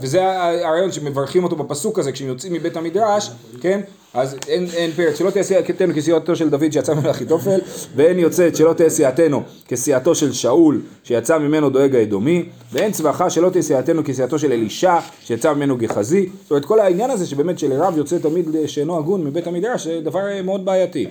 וזה 0.00 0.40
הרעיון 0.66 0.92
שמברכים 0.92 1.44
אותו 1.44 1.56
בפסוק 1.56 1.98
הזה 1.98 2.12
כשהם 2.12 2.28
יוצאים 2.28 2.52
מבית 2.52 2.76
המדרש, 2.76 3.30
כן? 3.60 3.80
אז 4.14 4.36
אין, 4.48 4.66
אין 4.76 4.90
פרץ, 4.90 5.18
שלא 5.18 5.30
תהיה 5.30 5.42
סיעתנו 5.44 5.94
כסיעתו 5.94 6.36
של 6.36 6.50
דוד 6.50 6.72
שיצא 6.72 6.94
ממנו 6.94 7.10
אחיתופל, 7.10 7.60
ואין 7.96 8.18
יוצאת 8.18 8.56
שלא 8.56 8.72
תהיה 8.72 8.90
סיעתנו 8.90 9.42
כסיעתו 9.68 10.14
של 10.14 10.32
שאול 10.32 10.80
שיצא 11.04 11.38
ממנו 11.38 11.70
דואג 11.70 11.94
האדומי, 11.94 12.48
ואין 12.72 12.92
צווחה 12.92 13.30
שלא 13.30 13.50
תהיה 13.50 13.62
סיעתנו 13.62 14.04
כסיעתו 14.04 14.38
של 14.38 14.52
אלישע 14.52 14.98
שיצא 15.20 15.54
ממנו 15.54 15.76
גחזי, 15.76 16.28
זאת 16.42 16.50
אומרת 16.50 16.64
כל 16.64 16.80
העניין 16.80 17.10
הזה 17.10 17.26
שבאמת 17.26 17.58
שלרב 17.58 17.98
יוצא 17.98 18.18
תמיד 18.18 18.48
שאינו 18.66 18.98
הגון 18.98 19.24
מבית 19.24 19.46
המדרש 19.46 19.84
זה 19.84 20.00
דבר 20.00 20.28
אה, 20.28 20.42
מאוד 20.42 20.64
בעייתי. 20.64 21.06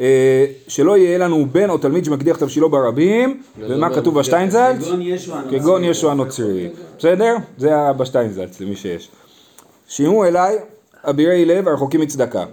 אה, 0.00 0.46
שלא 0.68 0.98
יהיה 0.98 1.18
לנו 1.18 1.46
בן 1.52 1.70
או 1.70 1.78
תלמיד 1.78 2.04
שמקדיח 2.04 2.36
תבשילו 2.36 2.68
ברבים, 2.70 3.42
ומה 3.58 3.94
כתוב 3.94 4.18
בשטיינזלץ? 4.18 4.88
כגון 5.50 5.84
ישו 5.84 6.10
הנוצרי. 6.10 6.68
בסדר? 6.98 7.36
זה 7.58 7.70
בשטיינזלץ 7.96 8.60
למי 8.60 8.76
שיש. 8.76 9.08
שימו 9.88 10.24
אליי 10.24 10.56
אבירי 11.10 11.44
לב 11.44 11.68
הרחוקים 11.68 12.00
מצדקה. 12.00 12.44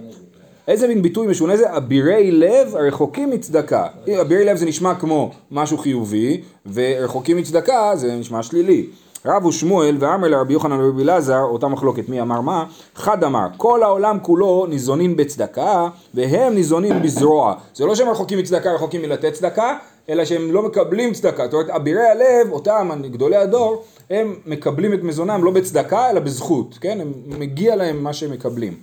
איזה 0.68 0.88
מין 0.88 1.02
ביטוי 1.02 1.26
משונה 1.26 1.56
זה? 1.56 1.76
אבירי 1.76 2.30
לב 2.30 2.76
הרחוקים 2.76 3.30
מצדקה. 3.30 3.86
אבירי 4.20 4.44
לב 4.44 4.56
זה 4.56 4.66
נשמע 4.66 4.94
כמו 4.94 5.30
משהו 5.50 5.78
חיובי, 5.78 6.40
ורחוקים 6.72 7.36
מצדקה 7.36 7.92
זה 7.94 8.14
נשמע 8.14 8.42
שלילי. 8.42 8.86
רב 9.26 9.46
ושמואל 9.46 9.96
ואמר 10.00 10.28
לרבי 10.28 10.52
יוחנן 10.52 10.80
ורבי 10.80 11.02
אלעזר, 11.02 11.40
אותה 11.40 11.68
מחלוקת 11.68 12.08
מי 12.08 12.20
אמר 12.20 12.40
מה? 12.40 12.64
חד 12.94 13.24
אמר, 13.24 13.46
כל 13.56 13.82
העולם 13.82 14.18
כולו 14.22 14.66
ניזונים 14.68 15.16
בצדקה, 15.16 15.88
והם 16.14 16.54
ניזונים 16.54 17.02
בזרוע. 17.02 17.54
זה 17.74 17.86
לא 17.86 17.94
שהם 17.94 18.08
רחוקים 18.08 18.38
מצדקה, 18.38 18.72
רחוקים 18.72 19.02
מלתת 19.02 19.32
צדקה, 19.32 19.76
אלא 20.10 20.24
שהם 20.24 20.52
לא 20.52 20.62
מקבלים 20.62 21.12
צדקה. 21.12 21.44
זאת 21.44 21.54
אומרת, 21.54 21.70
אבירי 21.70 22.06
הלב, 22.06 22.52
אותם 22.52 22.90
גדולי 23.10 23.36
הדור, 23.36 23.82
הם 24.10 24.34
מקבלים 24.46 24.94
את 24.94 25.02
מזונם 25.02 25.44
לא 25.44 25.50
בצדקה, 25.50 26.10
אלא 26.10 26.20
בזכות, 26.20 26.78
כן? 26.80 26.98
הם, 27.00 27.12
מגיע 27.26 27.76
להם 27.76 28.04
מה 28.04 28.12
שהם 28.12 28.30
מקבלים. 28.32 28.74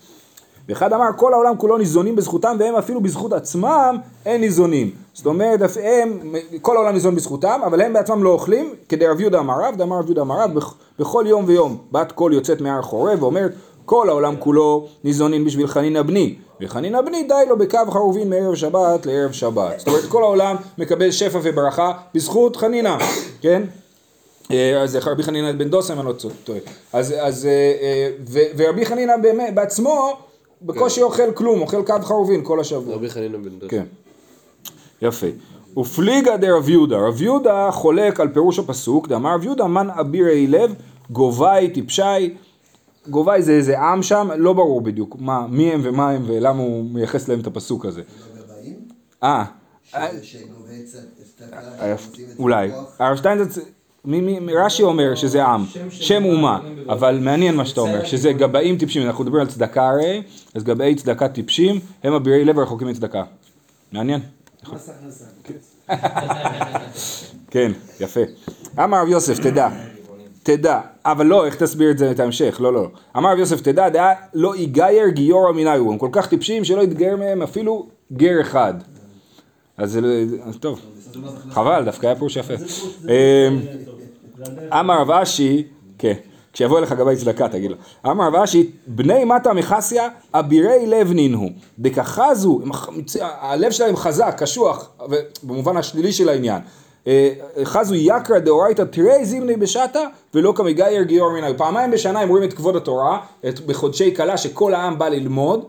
ואחד 0.70 0.94
אמר 0.94 1.06
כל 1.16 1.34
העולם 1.34 1.58
כולו 1.58 1.78
ניזונים 1.78 2.16
בזכותם 2.16 2.56
והם 2.60 2.76
אפילו 2.76 3.02
בזכות 3.02 3.34
עצמם 3.34 3.98
אין 4.26 4.42
ניזונים. 4.42 4.92
זאת 5.14 5.26
אומרת 5.26 5.60
הם, 5.84 6.20
כל 6.62 6.76
העולם 6.78 6.94
ניזון 6.94 7.16
בזכותם 7.16 7.60
אבל 7.66 7.82
הם 7.82 7.94
בעצמם 7.94 8.24
לא 8.24 8.30
אוכלים 8.30 8.74
כדי 8.90 9.08
רב 9.08 9.20
יהודה 9.22 9.40
אמר 9.40 9.54
רב, 9.64 9.76
דאמר 9.78 9.98
רב 10.00 10.06
יהודה 10.06 10.22
אמר 10.22 10.42
רב 10.42 10.54
בכ- 10.54 10.74
בכל 11.00 11.24
יום 11.28 11.44
ויום 11.48 11.78
בת 11.92 12.12
קול 12.12 12.34
יוצאת 12.34 12.62
מהר 12.62 12.82
חורב 12.82 13.24
ואומרת 13.24 13.52
כל 13.88 14.10
העולם 14.10 14.36
כולו 14.40 14.88
ניזונים 15.04 15.46
בשביל 15.46 15.68
חנינא 15.68 16.02
בני 16.02 16.36
וחנינא 16.62 17.02
בני 17.02 17.24
די 17.24 17.34
לו 17.50 17.58
בקו 17.58 17.80
חרובין 17.92 18.30
מערב 18.30 18.56
שבת 18.56 19.06
לערב 19.06 19.32
שבת. 19.32 19.80
זאת 19.80 19.88
אומרת 19.88 20.04
כל 20.06 20.24
העולם 20.24 20.56
מקבל 20.78 21.12
שפע 21.12 21.40
וברכה 21.44 21.92
בזכות 22.16 22.56
חנינא, 22.56 22.98
כן? 23.42 23.64
אה, 24.52 24.82
אז 24.82 24.96
רבי 24.96 25.24
חנינא 25.24 25.52
בן 25.52 25.70
דוסם, 25.70 26.00
אני 26.00 26.08
לא 26.08 26.14
טועה. 26.44 26.60
אז, 26.94 27.14
אז, 27.20 27.46
אה, 27.46 27.52
אה, 27.82 28.10
ו- 28.30 28.50
ורבי 28.58 28.86
חנינא 28.86 29.18
באמת, 29.18 29.56
בעצמו, 29.56 30.18
בקושי 30.62 31.02
אוכל 31.02 31.32
כלום, 31.32 31.62
אוכל 31.62 31.84
קו 31.84 31.96
חרובין 32.04 32.42
כל 32.44 32.60
השבוע. 32.60 32.96
רבי 32.96 33.10
חנינא 33.10 33.38
בן 33.38 33.60
דוד. 33.60 33.70
כן. 33.70 33.84
יפה. 35.02 35.28
ופליגה 35.78 36.38
דרב 36.38 36.70
יהודה, 36.70 36.98
רב 36.98 37.22
יהודה 37.22 37.70
חולק 37.72 38.20
על 38.20 38.28
פירוש 38.28 38.60
הפסוק, 38.60 39.08
דאמר 39.08 39.34
רב 39.34 39.44
יהודה 39.44 39.68
מן 39.68 39.90
אבירי 39.90 40.48
לב, 40.48 40.74
גובי 41.10 41.70
טיפשי, 41.74 42.36
גובי 43.10 43.42
זה 43.42 43.52
איזה 43.52 43.80
עם 43.80 44.04
שם, 44.04 44.30
לא 44.38 44.54
ברור 44.54 44.82
בדיוק 44.82 45.16
מה, 45.20 45.48
מי 45.50 45.72
הם 45.74 45.82
ומה 45.84 46.10
הם 46.10 46.24
ולמה 46.28 46.60
הוא 46.60 46.86
מייחס 46.92 47.28
להם 47.28 47.40
את 47.40 47.48
הפסוק 47.48 47.86
הזה. 47.86 48.02
אה, 49.24 49.44
אה, 49.96 50.08
אולי. 52.40 52.70
הרב 53.00 53.18
שטיינזרץ, 53.18 53.58
מי- 54.06 54.40
מי- 54.40 54.54
רש"י 54.54 54.84
אומר 54.84 55.16
שזה 55.16 55.46
עם, 55.46 55.66
שם 55.90 56.24
אומה, 56.26 56.60
אבל 56.90 57.20
מעניין 57.22 57.56
מה 57.56 57.66
שאתה 57.66 57.82
אומר, 57.82 58.06
שזה 58.06 58.34
גבאים 58.34 58.78
טיפשים, 58.78 59.08
אנחנו 59.08 59.24
מדברים 59.24 59.42
על 59.42 59.48
צדקה 59.48 59.90
הרי, 59.90 60.24
אז 60.56 60.64
גבאי 60.64 60.96
צדקה 60.96 61.28
טיפשים, 61.30 61.80
הם 62.04 62.14
אבירי 62.14 62.46
לב 62.46 62.60
הרחוקים 62.60 62.88
מצדקה. 62.88 63.24
מעניין. 63.92 64.22
מס 64.74 64.90
הכנסה. 64.90 65.26
כן, 67.52 67.72
יפה. 68.00 68.20
אמר 68.84 69.02
רב 69.02 69.08
יוסף, 69.08 69.40
תדע, 69.40 69.70
תדע, 70.48 70.80
אבל 71.06 71.26
לא, 71.26 71.46
איך 71.46 71.56
תסביר 71.56 71.92
את 71.92 71.98
זה, 71.98 72.12
את 72.12 72.20
ההמשך, 72.20 72.58
לא, 72.60 72.74
לא. 72.74 72.88
אמר 73.18 73.32
רב 73.32 73.40
יוסף, 73.40 73.62
תדע, 73.62 73.90
דעה 73.90 74.14
לא 74.34 74.56
יגייר 74.58 75.08
גיורא 75.10 75.52
מנהיו, 75.52 75.92
הם 75.92 75.98
כל 75.98 76.10
כך 76.12 76.28
טיפשים 76.28 76.64
שלא 76.64 76.82
יתגייר 76.82 77.16
מהם 77.18 77.42
אפילו 77.42 77.88
גר 78.14 78.42
אחד. 78.42 78.74
אז 79.78 79.92
זה 79.92 80.02
לא- 80.02 80.08
טוב, 80.60 80.80
חבל, 81.50 81.84
דווקא 81.86 82.08
היה 82.08 82.16
פירוש 82.16 82.36
יפה. 82.36 82.54
אמ, 83.04 83.60
אמר 84.80 85.02
רב 85.02 85.12
אשי, 85.12 85.64
כן, 85.98 86.14
כשיבוא 86.54 86.80
אליך 86.80 86.92
גבאי 86.92 87.16
צדקה 87.16 87.50
תגיד 87.50 87.72
לו, 87.72 87.78
אמר 88.06 88.28
רב 88.28 88.36
אשי, 88.36 88.72
בני 88.88 89.26
מטה 89.26 89.54
מחסיה 89.54 90.08
אבירי 90.34 90.86
לב 90.88 91.12
הם 92.64 92.74
ח- 92.74 92.90
הלב 93.22 93.72
שלהם 93.72 93.96
חזק, 93.96 94.36
קשוח, 94.38 94.90
במובן 95.44 95.78
השלילי 95.78 96.12
של 96.12 96.30
העניין. 96.30 96.62
אה, 97.08 97.30
חזו 97.64 97.96
יקרא 97.96 98.40
דאורייתא 98.40 98.82
תראי 98.82 99.26
זימני 99.26 99.56
בשעתה 99.56 100.00
ולא 100.34 100.54
כמגייר 100.56 101.04
גיור 101.04 101.32
מנהל. 101.32 101.54
פעמיים 101.58 101.92
בשנה 101.92 102.20
הם 102.20 102.30
רואים 102.30 102.44
את 102.44 102.54
כבוד 102.54 102.76
התורה, 102.76 103.20
את, 103.50 103.60
בחודשי 103.60 104.16
כלה 104.16 104.38
שכל 104.38 104.74
העם 104.74 105.00
בא 105.00 105.08
ללמוד 105.08 105.66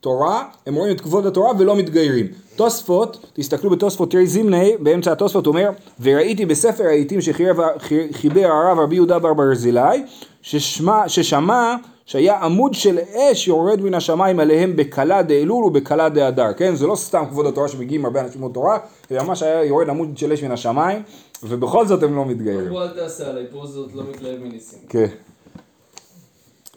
תורה, 0.00 0.44
הם 0.66 0.74
רואים 0.74 0.96
את 0.96 1.00
כבוד 1.00 1.26
התורה 1.26 1.52
ולא 1.58 1.76
מתגיירים. 1.76 2.26
תוספות, 2.56 3.26
תסתכלו 3.32 3.70
בתוספות 3.70 4.10
תראי 4.10 4.26
זימני, 4.26 4.72
באמצע 4.80 5.12
התוספות 5.12 5.46
אומר, 5.46 5.70
וראיתי 6.00 6.46
בספר 6.46 6.84
העיתים 6.84 7.20
שחיבר 7.20 8.46
הרב 8.46 8.78
רבי 8.78 8.94
יהודה 8.94 9.18
בר 9.18 9.34
ברזילי, 9.34 10.02
ששמע, 10.42 11.08
ששמע 11.08 11.74
שהיה 12.06 12.38
עמוד 12.38 12.74
של 12.74 12.98
אש 13.14 13.48
יורד 13.48 13.80
מן 13.80 13.94
השמיים 13.94 14.40
עליהם 14.40 14.76
בקלה 14.76 15.22
דאלול 15.22 15.64
ובקלה 15.64 16.08
דהדר, 16.08 16.52
כן? 16.52 16.74
זה 16.74 16.86
לא 16.86 16.96
סתם 16.96 17.24
כבוד 17.30 17.46
התורה 17.46 17.68
שמגיעים 17.68 18.04
הרבה 18.04 18.20
אנשים 18.20 18.34
ללמוד 18.34 18.52
תורה, 18.54 18.78
זה 19.10 19.22
ממש 19.22 19.42
היה 19.42 19.64
יורד 19.64 19.88
עמוד 19.88 20.18
של 20.18 20.32
אש 20.32 20.42
מן 20.42 20.50
השמיים, 20.50 21.02
ובכל 21.42 21.86
זאת 21.86 22.02
הם 22.02 22.16
לא 22.16 22.24
מתגיירים. 22.24 22.76
אל 22.76 22.88
תעשה 22.88 23.30
עליי, 23.30 23.44
פה 23.52 23.66
זאת 23.66 23.94
לא 23.94 24.02
מתלהב 24.10 24.40
מניסים. 24.40 24.78
כן. 24.88 25.06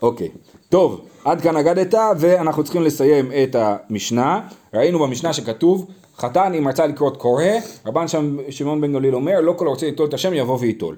אוקיי. 0.02 0.30
טוב, 0.70 1.02
עד 1.26 1.42
כאן 1.42 1.58
אגדת, 1.58 1.94
ואנחנו 2.18 2.64
צריכים 2.64 2.84
לסיים 2.84 3.32
את 3.44 3.56
המשנה. 3.60 4.42
ראינו 4.74 5.00
במשנה 5.00 5.34
שכתוב, 5.34 5.88
חתן 6.18 6.54
אם 6.54 6.68
רצה 6.68 6.88
לקרות 6.88 7.18
קורא, 7.18 7.44
רבן 7.86 8.06
שמעון 8.50 8.82
בן 8.82 8.94
גליל 8.94 9.16
אומר, 9.16 9.42
לא 9.42 9.54
כל 9.58 9.68
הרוצה 9.68 9.86
ליטול 9.86 10.08
את 10.08 10.14
השם 10.14 10.34
יבוא 10.34 10.58
וייטול. 10.60 10.96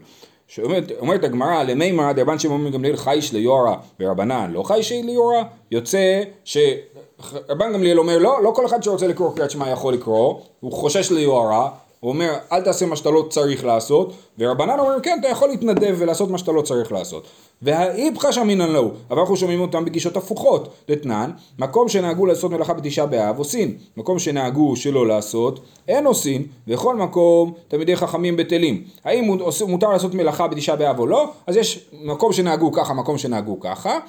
שאומרת 0.47 0.91
אומרת 0.99 1.23
הגמרא, 1.23 1.63
למימרא 1.63 2.11
דרבן 2.11 2.39
שמעון 2.39 2.71
גמליאל 2.71 2.95
חייש 2.95 3.33
ליורה 3.33 3.75
ורבנן? 3.99 4.51
לא 4.53 4.63
חייש 4.63 4.91
ליורה, 4.91 5.43
יוצא 5.71 6.23
שרבן 6.43 7.73
גמליאל 7.73 7.99
אומר, 7.99 8.17
לא, 8.17 8.43
לא 8.43 8.51
כל 8.51 8.65
אחד 8.65 8.83
שרוצה 8.83 9.07
לקרוא 9.07 9.35
קריאת 9.35 9.51
שמע 9.51 9.69
יכול 9.69 9.93
לקרוא, 9.93 10.39
הוא 10.59 10.71
חושש 10.71 11.11
ליוהרה, 11.11 11.69
הוא 11.99 12.09
אומר, 12.11 12.33
אל 12.51 12.61
תעשה 12.61 12.85
מה 12.85 12.95
שאתה 12.95 13.09
לא 13.11 13.27
צריך 13.29 13.65
לעשות, 13.65 14.13
ורבנן 14.39 14.79
אומרים, 14.79 15.01
כן, 15.01 15.17
אתה 15.19 15.27
יכול 15.27 15.49
להתנדב 15.49 15.95
ולעשות 15.97 16.29
מה 16.29 16.37
שאתה 16.37 16.51
לא 16.51 16.61
צריך 16.61 16.91
לעשות. 16.91 17.27
והאיפכא 17.61 18.31
שמינן 18.31 18.69
להו, 18.71 18.91
אבל 19.09 19.19
אנחנו 19.19 19.37
שומעים 19.37 19.61
אותם 19.61 19.85
בגישות 19.85 20.17
הפוכות, 20.17 20.73
דתנן, 20.89 21.31
מקום 21.59 21.89
שנהגו 21.89 22.25
לעשות 22.25 22.51
מלאכה 22.51 22.73
בתשעה 22.73 23.05
באב 23.05 23.37
עושים, 23.37 23.77
מקום 23.97 24.19
שנהגו 24.19 24.75
שלא 24.75 25.07
לעשות, 25.07 25.59
אין 25.87 26.05
עושים, 26.05 26.47
וכל 26.67 26.95
מקום 26.95 27.53
תלמידי 27.67 27.95
חכמים 27.95 28.37
בטלים. 28.37 28.83
האם 29.05 29.23
מות- 29.23 29.41
מותר 29.67 29.89
לעשות 29.89 30.13
מלאכה 30.13 30.47
בתשעה 30.47 30.75
באב 30.75 30.99
או 30.99 31.07
לא? 31.07 31.29
אז 31.47 31.57
יש 31.57 31.85
מקום 32.03 32.33
שנהגו 32.33 32.71
ככה, 32.71 32.93
מקום 32.93 33.17
שנהגו 33.17 33.59
ככה, 33.59 33.99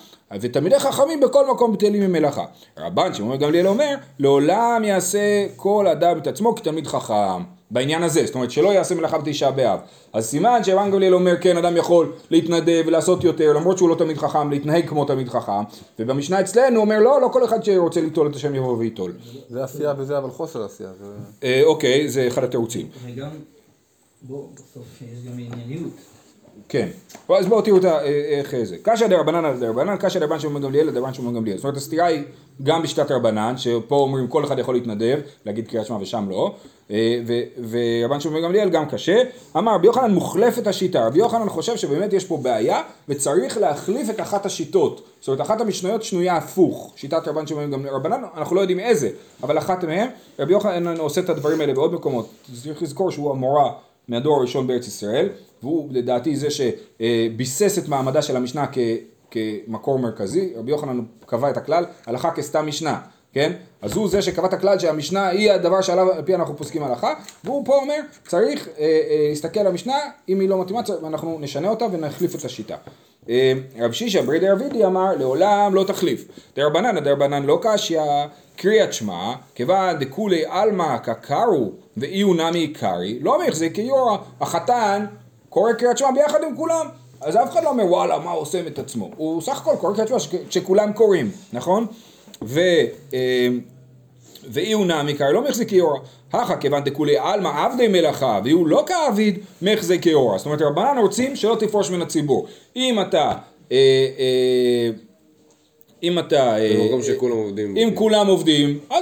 ותלמידי 0.41 0.79
חכמים 0.79 1.21
בכל 1.21 1.51
מקום 1.51 1.73
בטלים 1.73 2.03
ממלאכה. 2.03 2.45
רבן 2.79 3.15
שמעון 3.15 3.37
גמליאל 3.37 3.67
אומר, 3.67 3.95
לעולם 4.19 4.83
יעשה 4.85 5.47
כל 5.57 5.87
אדם 5.87 6.19
את 6.19 6.27
עצמו 6.27 6.55
כתלמיד 6.55 6.87
חכם. 6.87 7.58
בעניין 7.71 8.03
הזה, 8.03 8.27
זאת 8.27 8.35
אומרת 8.35 8.51
שלא 8.51 8.69
יעשה 8.69 8.95
מלאכה 8.95 9.19
בתשעה 9.19 9.51
באב. 9.51 9.79
אז 10.13 10.27
סימן 10.27 10.65
שרבן 10.65 10.91
גמליאל 10.91 11.15
אומר 11.15 11.35
כן 11.41 11.57
אדם 11.57 11.77
יכול 11.77 12.13
להתנדב 12.31 12.83
ולעשות 12.87 13.25
יותר 13.25 13.53
למרות 13.53 13.79
שהוא 13.79 13.89
לא 13.89 13.95
תלמיד 13.95 14.19
חכם, 14.19 14.51
להתנהג 14.51 14.89
כמו 14.89 15.05
תלמיד 15.05 15.29
חכם 15.29 15.63
ובמשנה 15.99 16.41
אצלנו 16.41 16.77
הוא 16.77 16.85
אומר 16.85 16.99
לא, 16.99 17.21
לא 17.21 17.29
כל 17.33 17.45
אחד 17.45 17.65
שרוצה 17.65 18.01
ליטול 18.01 18.27
את 18.31 18.37
השם 18.37 18.55
יבוא 18.55 18.77
וייטול. 18.77 19.13
זה 19.49 19.65
עשייה 19.65 19.95
וזה 19.99 20.19
אבל 20.19 20.31
חוסר 20.31 20.65
עשייה. 20.65 20.91
אה, 21.45 21.63
אוקיי, 21.65 22.09
זה 22.09 22.29
אחד 22.29 22.45
התירוצים. 22.45 22.89
וגם, 23.05 23.29
בוא, 24.23 24.47
בסוף 24.55 25.03
יש 25.03 25.25
גם 25.27 25.39
ענייניות. 25.39 25.93
כן. 26.69 26.89
אז 27.29 27.47
בואו 27.47 27.63
תראו 27.63 27.79
ה- 27.85 28.03
אה, 28.03 28.07
איך 28.39 28.55
זה. 28.65 28.77
קשיא 28.83 29.07
דרבנן 29.07 29.45
על 29.45 29.61
דרבנן, 29.61 29.97
קשיא 29.97 30.21
דרבן 30.21 30.39
שמעון 30.41 30.63
גמליאל 30.63 30.87
לדרבן 30.87 31.15
שמעון 31.15 31.35
בן 31.35 31.41
גמליאל. 31.41 31.57
זאת 31.57 31.65
אומרת 31.65 31.77
הסתירה 31.77 32.07
היא 32.07 32.23
גם 32.63 32.83
בשיטת 32.83 33.11
רבנן, 33.11 33.55
שפה 33.57 33.95
אומרים 33.97 34.27
כל 34.29 34.45
אחד 34.45 34.59
יכול 34.59 34.75
להתנדב, 34.75 35.19
להגיד 35.47 35.69
קריאת 35.69 35.87
שמע 35.87 35.97
ושם 36.01 36.27
לא, 36.31 36.55
אה, 36.91 37.21
ורבן 37.71 38.21
שמעון 38.21 38.43
גמליאל 38.43 38.69
גם 38.69 38.87
קשה. 38.89 39.23
אמר 39.57 39.75
רבי 39.75 39.87
יוחנן 39.87 40.11
מוחלף 40.15 40.59
את 40.59 40.67
השיטה, 40.67 41.07
רבי 41.07 41.19
יוחנן 41.19 41.49
חושב 41.49 41.77
שבאמת 41.77 42.13
יש 42.13 42.25
פה 42.25 42.37
בעיה 42.43 42.83
וצריך 43.09 43.59
להחליף 43.59 44.11
את 44.11 44.21
אחת 44.21 44.47
השיטות. 44.47 45.03
זאת 45.21 45.29
אומרת 45.29 45.41
אחת 45.41 45.61
המשניות 45.61 46.03
שנויה 46.03 46.37
הפוך, 46.37 46.93
שיטת 46.97 47.23
שמעון 47.47 47.65
בן 47.65 47.71
גמליאל. 47.71 47.95
רבנן 47.95 48.23
אנחנו 48.37 48.57
לא 48.57 48.61
יודעים 48.61 48.81
איזה, 48.81 49.11
אבל 49.43 49.59
אחת 49.59 49.85
מהן, 49.85 50.09
רבי 50.39 50.53
יוחנן 50.53 50.97
עושה 50.99 51.21
את 51.21 51.29
הדברים 51.31 51.61
האלה 51.61 51.75
בעוד 51.75 51.95
מקומות. 51.95 52.29
צריך 52.63 52.83
לזכור 52.83 53.11
שהוא 53.11 53.31
המורה 53.31 53.73
מהדור 54.09 54.37
הראשון 54.37 54.67
בארץ 54.67 54.87
ישראל, 54.87 55.29
והוא 55.63 55.89
לדעתי 55.91 56.37
זה 56.37 56.49
שביסס 56.51 57.79
את 57.79 57.89
מעמדה 57.89 58.23
של 58.23 58.37
המשנה 58.37 58.67
כ, 58.73 58.79
כמקור 59.31 59.99
מרכזי, 59.99 60.53
רבי 60.57 60.71
יוחנן 60.71 61.01
קבע 61.27 61.51
את 61.51 61.57
הכלל, 61.57 61.85
הלכה 62.07 62.31
כסתם 62.31 62.67
משנה, 62.67 63.01
כן? 63.33 63.53
אז 63.83 63.97
הוא 63.97 64.09
זה 64.09 64.23
שקבע 64.23 64.47
את 64.49 64.53
הכלל 64.53 64.79
שהמשנה 64.79 65.29
היא 65.29 65.53
הדבר 65.53 65.81
שעליו 65.81 66.13
על 66.13 66.23
פי 66.23 66.35
אנחנו 66.35 66.57
פוסקים 66.57 66.83
הלכה, 66.83 67.15
והוא 67.45 67.65
פה 67.67 67.77
אומר 67.77 68.01
צריך 68.27 68.69
אה, 68.69 68.85
אה, 68.85 69.27
להסתכל 69.29 69.61
על 69.61 69.67
המשנה, 69.67 69.97
אם 70.29 70.41
היא 70.41 70.49
לא 70.49 70.61
מתאימה 70.61 70.81
אנחנו 71.07 71.39
נשנה 71.41 71.69
אותה 71.69 71.85
ונחליף 71.93 72.35
את 72.35 72.45
השיטה. 72.45 72.77
אה, 73.29 73.53
רב 73.79 73.93
שישא 73.93 74.21
ברי 74.21 74.39
דרבידי 74.39 74.85
אמר 74.85 75.17
לעולם 75.19 75.75
לא 75.75 75.85
תחליף. 75.85 76.29
דרבנן 76.57 76.97
הדרבנן 76.97 77.43
לא 77.43 77.59
קשיא 77.63 78.01
קריאת 78.57 78.93
שמע 78.93 79.35
כיוון 79.55 79.99
דכולי 79.99 80.45
עלמא 80.47 80.97
קקרו 80.99 81.73
ואי 81.97 82.21
הוא 82.21 82.37
נמי 82.37 82.69
קרי 82.69 83.19
לא 83.21 83.47
מחזיק 83.47 83.75
כיורא 83.75 84.17
החתן 84.41 85.07
קורא 85.49 85.73
קריאת 85.73 85.99
שמע 85.99 86.11
ביחד 86.11 86.39
עם 86.45 86.57
כולם 86.57 86.87
אז 87.21 87.37
אף 87.37 87.53
אחד 87.53 87.65
לא 87.65 87.69
אומר 87.69 87.85
וואלה 87.87 88.19
מה 88.19 88.31
הוא 88.31 88.41
עושה 88.41 88.61
את 88.67 88.79
עצמו 88.79 89.11
הוא 89.17 89.41
סך 89.43 89.61
הכל 89.61 89.75
קורא 89.81 89.95
קריאת 89.95 90.09
שמע 90.09 90.19
שכ- 90.19 90.51
שכולם 90.51 90.93
קוראים 90.93 91.31
נכון? 91.53 91.87
ו... 92.45 92.61
אה, 93.15 93.49
ואי 94.51 94.73
הוא 94.73 94.87
נמי 94.87 95.15
קרא 95.15 95.31
לא 95.31 95.45
מחזיק 95.45 95.69
כיורא. 95.69 95.99
הכא 96.33 96.57
כיוון 96.57 96.85
דכולי 96.85 97.19
עלמא 97.19 97.49
עבדי 97.67 97.89
מלאכה 97.89 98.41
והוא 98.45 98.67
לא 98.69 98.85
כעביד 98.87 99.39
מחזיק 99.63 100.03
כיורא. 100.03 100.39
זאת 100.39 100.47
אומרת 100.47 100.63
רבנן 100.63 100.99
רוצים 100.99 101.37
שלא 101.37 101.57
תפרוש 101.61 101.91
מן 101.91 102.03
הציבור. 102.03 102.47
אם 102.77 103.01
אתה, 103.01 103.33
אה, 103.73 103.77
אה, 104.19 104.91
אם 106.03 106.19
אתה, 106.19 106.59
אה, 106.59 106.75
במקום 106.79 107.03
שכולם 107.03 107.37
עובדים. 107.37 107.77
אם 107.77 107.91
כולם 107.95 108.27
עובדים, 108.27 108.79
אל 108.93 108.99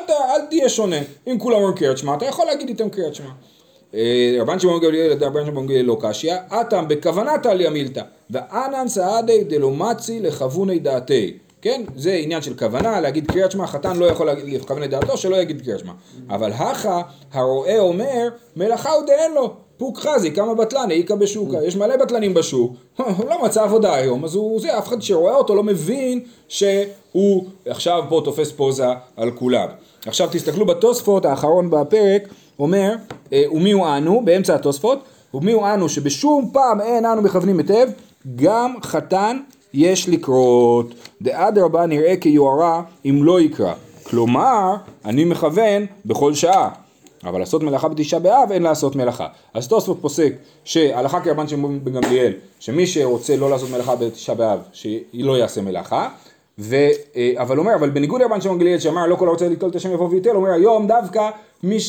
תהיה 0.51 0.69
שונה. 0.69 0.97
אם 1.27 1.39
כולם 1.39 1.57
אומרים 1.57 1.75
קריאת 1.77 1.99
שמע, 1.99 2.15
אתה 2.15 2.25
יכול 2.27 2.47
להגיד 2.47 2.69
איתם 2.69 2.89
קריאת 2.89 3.15
שמע. 3.15 3.31
אה, 3.95 4.37
רבן 4.41 4.59
שמעון 4.59 4.81
גמליאל, 4.81 5.13
רבן 5.21 5.47
שמעון 5.47 5.67
גמליאל 5.67 5.85
לא 5.85 5.99
קשיא, 6.01 6.35
אטם 6.61 6.85
בכוונת 6.89 7.47
עליה 7.47 7.71
מילתא, 7.71 8.03
ואנן 8.31 8.89
סעדי 8.89 9.45
דלא 9.45 9.71
מצי 9.71 10.21
לכווני 10.21 10.79
דעתי. 10.79 11.39
כן, 11.63 11.83
זה 11.97 12.13
עניין 12.13 12.43
של 12.43 12.57
כוונה, 12.57 13.01
להגיד 13.01 13.31
קריאת 13.31 13.51
שמע, 13.51 13.67
חתן 13.67 13.97
לא 13.97 14.07
יכול 14.07 14.31
לכוון 14.31 14.83
את 14.83 14.91
דעתו, 14.91 15.17
שלא 15.17 15.37
יגיד 15.37 15.63
קריאת 15.63 15.79
שמע. 15.79 15.93
אבל 16.31 16.53
הכא, 16.53 17.01
הרועה 17.33 17.79
אומר, 17.79 18.29
מלאכה 18.57 18.91
הוא 18.91 19.07
דאין 19.07 19.33
לו. 19.35 19.55
פוק 19.79 19.99
חזי, 19.99 20.33
כמה 20.33 20.55
בטלן, 20.55 20.91
איכא 20.91 21.15
בשוקה, 21.15 21.65
יש 21.65 21.77
מלא 21.77 21.97
בטלנים 21.97 22.35
בשוק, 22.35 22.73
הוא 22.97 23.27
לא 23.31 23.45
מצא 23.45 23.63
עבודה 23.63 23.95
היום, 23.95 24.25
אז 24.25 24.35
הוא 24.35 24.61
זה, 24.61 24.79
אף 24.79 24.89
אחד 24.89 25.03
שרואה 25.03 25.35
אותו 25.35 25.55
לא 25.55 25.63
מבין 25.63 26.21
שהוא 26.49 27.45
עכשיו 27.67 28.03
פה 28.09 28.21
תופס 28.25 28.53
פוזה 28.53 28.87
על 29.17 29.31
כולם. 29.31 29.69
עכשיו 30.07 30.29
תסתכלו 30.33 30.67
בתוספות 30.67 31.25
האחרון 31.25 31.71
בפרק, 31.71 32.29
אומר, 32.59 32.95
אה, 33.33 33.45
ומי 33.53 33.73
הוא 33.73 33.87
אנו, 33.97 34.23
באמצע 34.25 34.55
התוספות, 34.55 34.99
ומי 35.35 35.53
הוא 35.53 35.67
אנו 35.75 35.89
שבשום 35.89 36.51
פעם 36.53 36.81
אין 36.81 37.07
אנו 37.07 37.23
מכוונים 37.23 37.59
היטב, 37.59 37.89
גם 38.37 38.75
חתן 38.83 39.39
יש 39.75 40.09
לקרות, 40.09 40.95
דאדרבה 41.23 41.87
נראה 41.87 42.17
כיוהרה 42.17 42.83
אם 43.05 43.25
לא 43.25 43.41
יקרא. 43.41 43.75
כלומר, 44.03 44.75
אני 45.05 45.25
מכוון 45.25 45.87
בכל 46.07 46.35
שעה. 46.35 46.71
אבל 47.25 47.41
לעשות 47.41 47.63
מלאכה 47.63 47.89
בתשעה 47.89 48.21
באב 48.21 48.53
אין 48.53 48.63
לעשות 48.63 48.97
מלאכה. 48.97 49.27
אז 49.55 49.69
תוספות 49.69 49.99
פוסק 50.01 50.33
שהלכה 50.65 51.21
כרבן 51.21 51.49
שמעון 51.49 51.81
בן 51.85 51.93
גמליאל, 51.93 52.33
שמי 52.61 52.87
שרוצה 52.87 53.37
לא 53.37 53.51
לעשות 53.51 53.71
מלאכה 53.71 53.97
בתשעה 53.97 54.35
באב, 54.35 54.59
שלא 54.73 55.39
יעשה 55.39 55.63
מלאכה. 55.63 56.09
ו, 56.59 56.77
אה, 57.17 57.33
אבל 57.37 57.59
אומר, 57.59 57.75
אבל 57.75 57.91
בניגוד 57.91 58.21
לרבן 58.21 58.41
שמעון 58.41 58.59
גמליאל 58.59 58.79
שאמר 58.79 59.07
לא 59.07 59.17
כל 59.17 59.29
הרוצה 59.29 59.49
ליטול 59.49 59.71
את 59.71 59.77
השם 59.77 59.93
יבוא 59.93 60.09
וייטל, 60.11 60.31
אומר 60.31 60.51
היום 60.51 60.87
דווקא 60.87 61.31
מי 61.63 61.81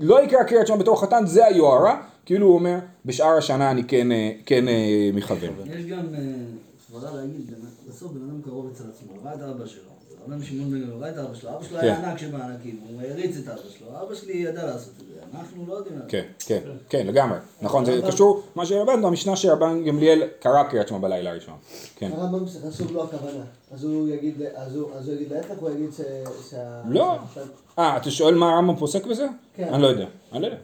שלא 0.00 0.24
יקרא 0.24 0.42
קריאת 0.42 0.66
שמע 0.66 0.76
בתור 0.76 1.00
חתן 1.00 1.26
זה 1.26 1.46
היוהרה, 1.46 2.02
כאילו 2.26 2.46
הוא 2.46 2.54
אומר 2.54 2.78
בשאר 3.04 3.36
השנה 3.38 3.70
אני 3.70 3.84
כן, 3.84 4.12
אה, 4.12 4.32
כן 4.46 4.68
אה, 4.68 5.10
מכוון. 5.14 5.50
יש 5.66 5.84
גם 5.84 6.14
אה, 6.14 6.20
סברה 6.88 7.14
להגיד, 7.14 7.54
בסוף 7.88 8.12
בן 8.12 8.28
אדם 8.28 8.42
קרוב 8.42 8.70
אצל 8.72 8.84
עצמו, 8.94 9.12
ראה 9.24 9.34
את 9.34 9.40
אבא 9.40 9.66
שלו, 9.66 9.82
רבן 10.26 10.42
שמעון 10.42 10.70
בן 10.70 10.80
גמליאל 10.80 10.98
ראה 10.98 11.10
את 11.10 11.18
אבא 11.18 11.34
שלו, 11.34 11.50
אבא 11.50 11.64
שלו 11.64 11.78
כן. 11.80 11.86
היה 11.86 12.10
ענק 12.10 12.18
של 12.18 12.32
מענקים, 12.32 12.80
הוא 12.88 13.02
העריץ 13.02 13.36
את 13.36 13.48
אבא 13.48 13.68
שלו, 13.78 13.86
אבא 14.02 14.14
שלי 14.14 14.32
ידע 14.32 14.66
לעשות 14.66 14.92
את 15.00 15.06
זה, 15.06 15.07
אנחנו 15.34 15.64
לא 15.68 15.74
יודעים 15.74 15.98
כן, 16.08 16.22
כן, 16.46 16.58
כן, 16.88 17.06
לגמרי. 17.06 17.38
נכון, 17.62 17.84
זה 17.84 18.00
קשור, 18.08 18.42
מה 18.54 18.66
שרבנו, 18.66 19.06
המשנה 19.06 19.36
שרבן 19.36 19.84
גמליאל 19.84 20.22
קרא 20.40 20.62
קריאת 20.62 20.88
שמע 20.88 20.98
בלילה 20.98 21.30
הראשון. 21.30 21.54
כן. 21.96 22.10
הרמב"ם 22.16 22.44
חשוב 22.70 22.92
לו 22.92 23.02
הכוונה. 23.04 23.44
אז 23.74 23.84
הוא 23.84 24.08
יגיד, 24.08 24.34
אז 24.54 24.76
הוא 24.76 24.88
יגיד 25.14 25.32
להפך, 25.32 25.54
הוא 25.60 25.70
יגיד. 25.70 25.90
שה- 26.50 26.56
לא. 26.88 27.14
אה, 27.78 27.96
אתה 27.96 28.10
שואל 28.10 28.34
מה 28.34 28.52
הרמב"ם 28.54 28.76
פוסק 28.76 29.06
בזה? 29.06 29.26
כן. 29.56 29.68
אני 29.72 29.82
לא 29.82 29.86
יודע, 29.86 30.06
אני 30.32 30.42
לא 30.42 30.46
יודע. 30.46 30.58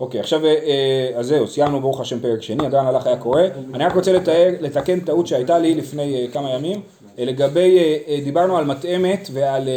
אוקיי, 0.00 0.20
עכשיו, 0.20 0.44
אה, 0.44 0.50
אה, 0.50 1.18
אז 1.18 1.26
זהו, 1.26 1.48
סיימנו 1.48 1.80
ברוך 1.80 2.00
השם 2.00 2.20
פרק 2.20 2.42
שני, 2.42 2.66
הדרן 2.66 2.86
הלך 2.86 3.06
היה 3.06 3.16
קורא. 3.16 3.42
אני 3.74 3.84
רק 3.84 3.94
רוצה 3.94 4.12
לתאר, 4.12 4.50
לתקן 4.60 5.00
טעות 5.00 5.26
שהייתה 5.26 5.58
לי 5.58 5.74
לפני 5.74 6.26
אה, 6.26 6.32
כמה 6.32 6.50
ימים, 6.50 6.82
לגבי, 7.18 7.78
דיברנו 8.24 8.56
על 8.58 8.64
מטעמת 8.64 9.28
ועל... 9.32 9.68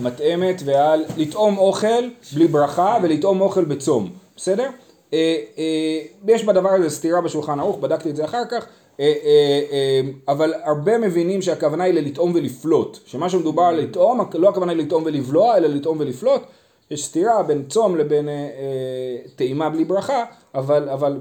מטעמת 0.00 0.62
ועל 0.64 1.04
לטעום 1.16 1.58
אוכל 1.58 2.08
בלי 2.34 2.46
ברכה 2.48 2.98
ולטעום 3.02 3.40
אוכל 3.40 3.64
בצום, 3.64 4.10
בסדר? 4.36 4.68
אה, 5.12 5.36
אה, 5.58 6.00
יש 6.28 6.44
בדבר 6.44 6.70
הזה 6.70 6.90
סתירה 6.90 7.20
בשולחן 7.20 7.60
ערוך, 7.60 7.78
בדקתי 7.78 8.10
את 8.10 8.16
זה 8.16 8.24
אחר 8.24 8.42
כך, 8.50 8.66
אה, 9.00 9.12
אה, 9.24 9.60
אה, 9.72 10.00
אבל 10.28 10.54
הרבה 10.64 10.98
מבינים 10.98 11.42
שהכוונה 11.42 11.84
היא 11.84 11.94
ללטעום 11.94 12.32
ולפלוט, 12.34 12.98
שמה 13.04 13.28
שמדובר 13.28 13.62
על 13.62 13.80
לטעום, 13.80 14.20
לא 14.34 14.48
הכוונה 14.48 14.72
היא 14.72 14.82
לטעום 14.82 15.02
ולבלוע, 15.06 15.56
אלא 15.56 15.68
לטעום 15.68 16.00
ולפלוט, 16.00 16.42
יש 16.90 17.04
סתירה 17.04 17.42
בין 17.42 17.64
צום 17.68 17.96
לבין 17.96 18.28
אה, 18.28 18.34
אה, 18.34 19.28
טעימה 19.36 19.70
בלי 19.70 19.84
ברכה, 19.84 20.24
אבל, 20.54 20.88
אבל 20.88 21.20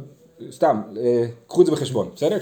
סתם, 0.51 0.82
אה, 0.97 1.25
קחו 1.47 1.62
את 1.62 1.65
זה 1.65 1.71
בחשבון, 1.71 2.10
בסדר? 2.15 2.38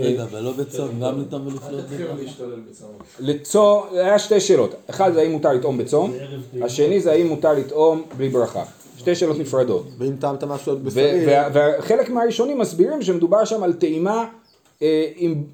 רגע, 0.00 0.24
ולא 0.30 0.52
בצום, 0.52 0.88
גם 1.00 1.20
לטעום 1.20 1.46
ולפלוט 1.46 1.80
תתחילו 1.84 2.08
להשתולל 2.22 2.60
בצום. 2.70 2.88
לצום, 3.20 3.82
היה 3.92 4.18
שתי 4.18 4.40
שאלות, 4.40 4.74
אחד 4.90 5.12
זה 5.12 5.20
האם 5.20 5.30
מותר 5.32 5.52
לטעום 5.52 5.78
בצום. 5.78 6.12
השני 6.62 7.00
זה 7.00 7.12
האם 7.12 7.26
מותר 7.26 7.52
לטעום 7.52 8.02
בלי 8.16 8.28
ברכה, 8.28 8.64
שתי 8.96 9.14
שאלות 9.14 9.38
נפרדות. 9.38 9.86
ואם 9.98 10.16
טעמת 10.20 10.44
משהו 10.44 10.72
עוד 10.72 10.80
ו- 10.82 10.84
בשרי, 10.84 11.26
וה- 11.26 11.48
וחלק 11.78 12.10
מהראשונים 12.10 12.58
מסבירים 12.58 13.02
שמדובר 13.02 13.44
שם 13.44 13.62
על 13.62 13.72
טעימה 13.72 14.24
אה, 14.82 15.06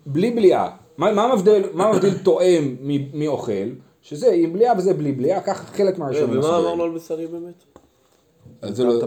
בלי 0.07 0.31
בליעה. 0.31 0.71
מה, 0.99 1.35
מבדיל, 1.35 1.63
מה 1.73 1.93
מבדיל 1.93 2.15
טועם 2.23 2.77
מ- 2.83 3.19
מאוכל? 3.25 3.53
שזה 4.03 4.31
עם 4.33 4.53
בליעה 4.53 4.75
וזה 4.79 4.95
בלי 4.95 5.13
בליעה, 5.13 5.41
ככה 5.41 5.65
חלק 5.67 5.99
מהראשונים 5.99 6.31
ומה 6.31 6.39
מסבירים. 6.39 6.65
אמרנו 6.65 6.83
על 6.85 6.91
בשרי 6.91 7.27
באמת? 7.27 7.55
לא- 8.85 9.01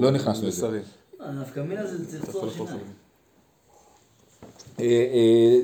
לא 0.00 0.10
נכנסנו 0.10 0.48
לזה. 0.48 0.80
נפקא 1.30 1.60
מינה 1.60 1.86
זה 1.86 2.20
צחצוח 2.20 2.52
שיניים. 2.52 2.78
אה, 4.80 4.84
אה, 4.84 5.60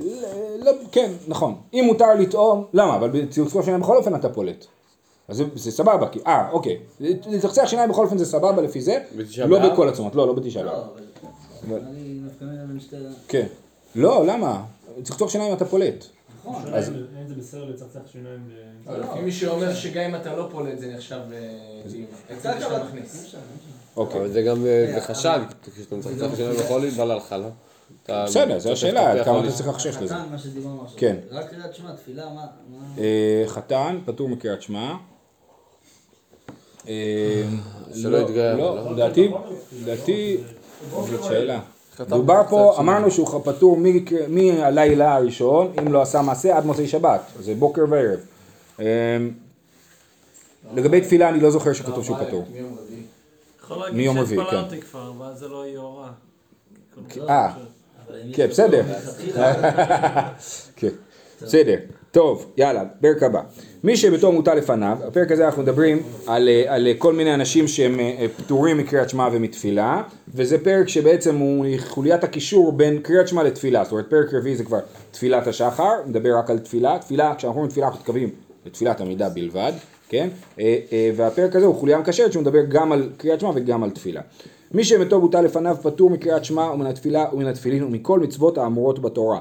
לא, 0.58 0.72
כן, 0.92 1.12
נכון. 1.28 1.54
אם 1.74 1.84
מותר 1.86 2.14
לטעום, 2.14 2.64
למה? 2.72 2.96
אבל 2.96 3.08
בצחצוח 3.10 3.64
שיניים 3.64 3.82
בכל 3.82 3.96
אופן 3.96 4.14
אתה 4.14 4.28
פולט. 4.28 4.66
אז 5.28 5.42
זה, 5.54 5.70
סבבה, 5.70 6.08
כי, 6.08 6.20
אה, 6.26 6.50
אוקיי. 6.50 6.78
לצחצח 7.00 7.66
שיניים 7.66 7.90
בכל 7.90 8.04
אופן 8.04 8.18
זה 8.18 8.24
סבבה 8.24 8.62
לפי 8.62 8.80
זה, 8.80 8.98
לא? 9.46 9.72
בכל 9.72 9.88
הצומות, 9.88 10.14
לא, 10.14 10.26
לא 10.26 10.32
בתשעה 10.32 10.64
באב. 10.64 10.72
לא, 10.74 10.84
אבל 11.68 11.80
אני 11.80 12.20
נפקא 12.26 12.44
מינה 12.44 12.64
בין 12.66 12.80
שתי... 12.80 12.96
כן. 13.28 13.46
לא, 13.94 14.26
למה? 14.26 14.64
צחצוח 15.02 15.30
שיניים 15.30 15.52
אתה 15.52 15.64
פולט. 15.64 16.04
נכון. 16.44 16.62
אם 16.66 17.04
אם 17.22 17.28
זה 17.28 17.34
בסדר 17.34 17.64
לצחצח 17.64 18.00
שיניים 18.12 18.48
ב... 18.48 18.88
אבל 18.90 19.00
לפי 19.00 19.20
מי 19.20 19.32
שאומר 19.32 19.74
שגם 19.74 20.02
אם 20.02 20.14
אתה 20.14 20.36
לא 20.36 20.48
פולט 20.52 20.78
זה 20.78 20.94
נחשב 20.94 21.20
אה, 21.32 21.82
טעימה. 21.90 22.06
עצם 22.28 22.50
זה 22.58 22.60
שאתה 22.60 22.84
מכניס. 22.84 23.34
אוקיי. 23.98 24.20
אבל 24.20 24.28
זה 24.32 24.42
גם 24.42 24.66
אה, 24.66 24.90
זה 24.94 25.00
חשד, 25.00 25.40
כשאתה 25.76 25.96
מצחצח 25.96 26.36
שיניים 26.36 26.54
יכול 26.60 26.80
להתבלל 26.80 27.16
לך, 27.16 27.32
לא? 27.32 27.48
אתה- 28.04 28.24
בסדר, 28.26 28.58
זו 28.58 28.72
השאלה, 28.72 29.24
כמה 29.24 29.38
על- 29.38 29.44
אתה 29.48 29.54
צריך 29.56 29.68
לחשש 29.68 29.96
לזה. 29.96 30.14
חתן, 30.14 30.24
מה 30.30 30.38
שדיברנו 30.38 30.82
עכשיו. 30.84 30.98
כן. 30.98 31.16
רק 31.30 31.50
קריאת 31.50 31.74
שמע, 31.74 31.92
תפילה, 31.92 32.24
מה... 32.34 32.46
אה, 32.98 33.44
חתן, 33.46 33.98
פטור 34.04 34.28
מקריאת 34.28 34.62
שמע. 34.62 34.94
אה, 36.88 37.42
שלא 37.94 38.10
לא, 38.10 38.24
יתגייר, 38.24 38.56
לא, 38.56 38.76
לא? 38.76 38.92
לדעתי, 38.92 39.30
לדעתי, 39.82 40.36
זאת 40.92 41.24
שאלה. 41.24 41.60
דובר 42.08 42.42
פה, 42.48 42.76
אמרנו 42.78 43.10
שהוא 43.10 43.40
פטור 43.44 43.78
מהלילה 44.28 45.14
הראשון, 45.16 45.72
אם 45.78 45.92
לא 45.92 46.02
עשה 46.02 46.22
מעשה 46.22 46.56
עד 46.56 46.66
מוצאי 46.66 46.86
שבת, 46.88 47.20
זה 47.40 47.54
בוקר 47.54 47.82
וערב. 47.90 48.18
לגבי 50.74 51.00
תפילה 51.00 51.28
אני 51.28 51.40
לא 51.40 51.50
זוכר 51.50 51.72
שכתוב 51.72 52.04
שהוא 52.04 52.16
פטור. 52.16 52.44
מיום 53.92 54.18
רביעי. 54.18 54.40
יכול 54.40 54.44
להגיד 54.44 54.60
שהתפללתי 54.60 54.80
כבר, 54.80 55.12
ואז 55.18 55.38
זה 55.38 55.48
לא 55.48 55.66
יהיה 55.66 55.80
הוראה. 55.80 56.08
אה, 57.28 57.52
אבל 58.08 58.16
אם 58.24 58.30
יש 58.30 58.36
כן, 58.36 58.48
בסדר. 58.48 58.82
כן, 60.76 60.88
בסדר. 61.42 61.76
טוב, 62.10 62.52
יאללה, 62.56 62.84
פרק 63.00 63.22
הבא. 63.22 63.40
מי 63.84 63.96
שבתום 63.96 64.34
מוטל 64.34 64.54
לפניו, 64.54 64.98
בפרק 65.06 65.32
הזה 65.32 65.46
אנחנו 65.46 65.62
מדברים 65.62 66.02
על, 66.26 66.48
אה, 66.48 66.74
על 66.74 66.88
כל 66.98 67.12
מיני 67.12 67.34
אנשים 67.34 67.68
שהם 67.68 68.00
אה, 68.00 68.26
פטורים 68.36 68.78
מקריאת 68.78 69.10
שמע 69.10 69.28
ומתפילה, 69.32 70.02
וזה 70.34 70.64
פרק 70.64 70.88
שבעצם 70.88 71.36
הוא 71.36 71.66
חוליית 71.78 72.24
הקישור 72.24 72.72
בין 72.72 72.98
קריאת 73.02 73.28
שמע 73.28 73.42
לתפילה, 73.42 73.84
זאת 73.84 73.92
אומרת 73.92 74.10
פרק 74.10 74.34
רביעי 74.34 74.56
זה 74.56 74.64
כבר 74.64 74.78
תפילת 75.10 75.46
השחר, 75.46 75.92
מדבר 76.06 76.38
רק 76.38 76.50
על 76.50 76.58
תפילה, 76.58 76.98
תפילה, 76.98 77.34
כשאנחנו 77.34 77.56
אומרים 77.56 77.70
תפילה 77.70 77.86
אנחנו 77.86 78.00
מתכוונים 78.00 78.30
לתפילת 78.66 79.00
עמידה 79.00 79.28
בלבד, 79.28 79.72
כן? 80.08 80.28
אה, 80.60 80.78
אה, 80.92 81.10
והפרק 81.16 81.56
הזה 81.56 81.66
הוא 81.66 81.74
חוליה 81.74 81.98
מקשרת 81.98 82.32
שהוא 82.32 82.42
מדבר 82.42 82.64
גם 82.68 82.92
על 82.92 83.10
קריאת 83.16 83.40
שמע 83.40 83.50
וגם 83.54 83.84
על 83.84 83.90
תפילה. 83.90 84.20
מי 84.74 84.84
שמתו 84.84 85.20
בוטל 85.20 85.40
לפניו 85.40 85.76
פטור 85.82 86.10
מקריאת 86.10 86.44
שמע 86.44 86.62
ומן 86.62 86.86
התפילה 86.86 87.24
ומן 87.32 87.46
התפילין 87.46 87.82
ומכל 87.82 88.20
מצוות 88.20 88.58
האמורות 88.58 88.98
בתורה. 88.98 89.40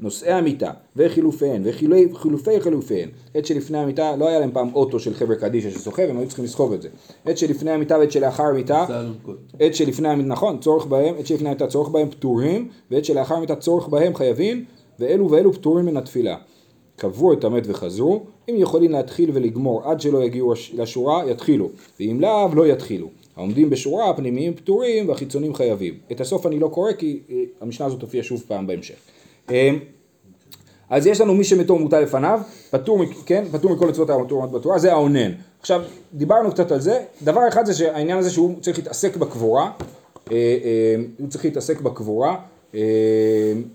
נושאי 0.00 0.32
המיטה 0.32 0.70
וחילופיהן 0.96 1.62
וחילופי 1.64 2.60
חילופיהן. 2.60 3.08
עת 3.34 3.46
שלפני 3.46 3.78
המיטה 3.78 4.16
לא 4.16 4.28
היה 4.28 4.40
להם 4.40 4.50
פעם 4.52 4.74
אוטו 4.74 5.00
של 5.00 5.14
חבר'ה 5.14 5.36
קדישא 5.36 5.70
שסוחב, 5.70 6.02
הם 6.02 6.18
היו 6.18 6.26
צריכים 6.26 6.44
לסחוב 6.44 6.72
את 6.72 6.82
זה. 6.82 6.88
עת 7.24 7.38
שלפני 7.38 7.70
המיטה 7.70 7.98
ועת 7.98 8.12
שלאחר 8.12 8.42
המיטה. 8.42 8.86
עת 9.60 9.74
שלפני 9.74 10.08
המיטה, 10.08 10.28
נכון, 10.28 10.58
צורך 10.58 10.86
בהם, 10.86 11.14
עת 11.18 11.26
שלפני 11.26 11.48
המיטה 11.48 11.66
צורך 11.66 11.88
בהם 11.88 12.10
פטורים, 12.10 12.68
ועת 12.90 13.04
שלאחר 13.04 13.34
המיטה 13.34 13.56
צורך 13.56 13.88
בהם 13.88 14.14
חייבים, 14.14 14.64
ואלו 14.98 15.30
ואלו 15.30 15.52
פטורים 15.52 15.86
מן 15.86 15.96
התפילה. 15.96 16.36
קברו 16.98 17.32
את 17.32 17.44
המת 17.44 17.62
וחזרו, 17.66 18.22
אם 18.48 18.54
יכולים 18.58 18.90
להתחיל 18.90 19.30
ולגמור 19.34 19.90
עד 19.90 20.00
שלא 20.00 20.24
יגיעו 20.24 20.52
לשורה, 20.74 21.30
יתחילו, 21.30 21.68
ואם 22.00 22.20
לאו, 22.20 22.54
לא 22.54 22.66
יתחילו. 22.66 23.08
העומדים 23.36 23.70
בשורה, 23.70 24.10
הפנימיים 24.10 24.54
פטורים 24.54 25.08
והחיצונים 25.08 25.54
חייבים. 25.54 25.94
את 26.12 26.20
הסוף 26.20 26.46
אני 26.46 26.58
לא 26.58 26.68
קורא 26.68 26.92
כי 26.92 27.20
אה, 27.30 27.36
המשנה 27.60 27.86
הזאת 27.86 28.00
תופיע 28.00 28.22
שוב 28.22 28.44
פעם 28.48 28.66
בהמשך. 28.66 28.94
אה, 29.50 29.70
אז 30.90 31.06
יש 31.06 31.20
לנו 31.20 31.34
מי 31.34 31.44
שמתו 31.44 31.78
מוטל 31.78 32.00
לפניו, 32.00 32.40
פטור, 32.70 33.04
כן, 33.26 33.44
פטור 33.52 33.72
מכל 33.72 33.88
מצוות 33.88 34.10
האמורות 34.10 34.52
בתורה, 34.52 34.78
זה 34.78 34.92
האונן. 34.92 35.32
עכשיו, 35.60 35.82
דיברנו 36.14 36.50
קצת 36.50 36.72
על 36.72 36.80
זה, 36.80 37.02
דבר 37.22 37.48
אחד 37.48 37.66
זה 37.66 37.74
שהעניין 37.74 38.18
הזה 38.18 38.30
שהוא 38.30 38.60
צריך 38.60 38.78
להתעסק 38.78 39.16
בקבורה, 39.16 39.70
אה, 40.30 40.36
אה, 40.36 41.02
הוא 41.18 41.28
צריך 41.28 41.44
להתעסק 41.44 41.80
בקבורה, 41.80 42.36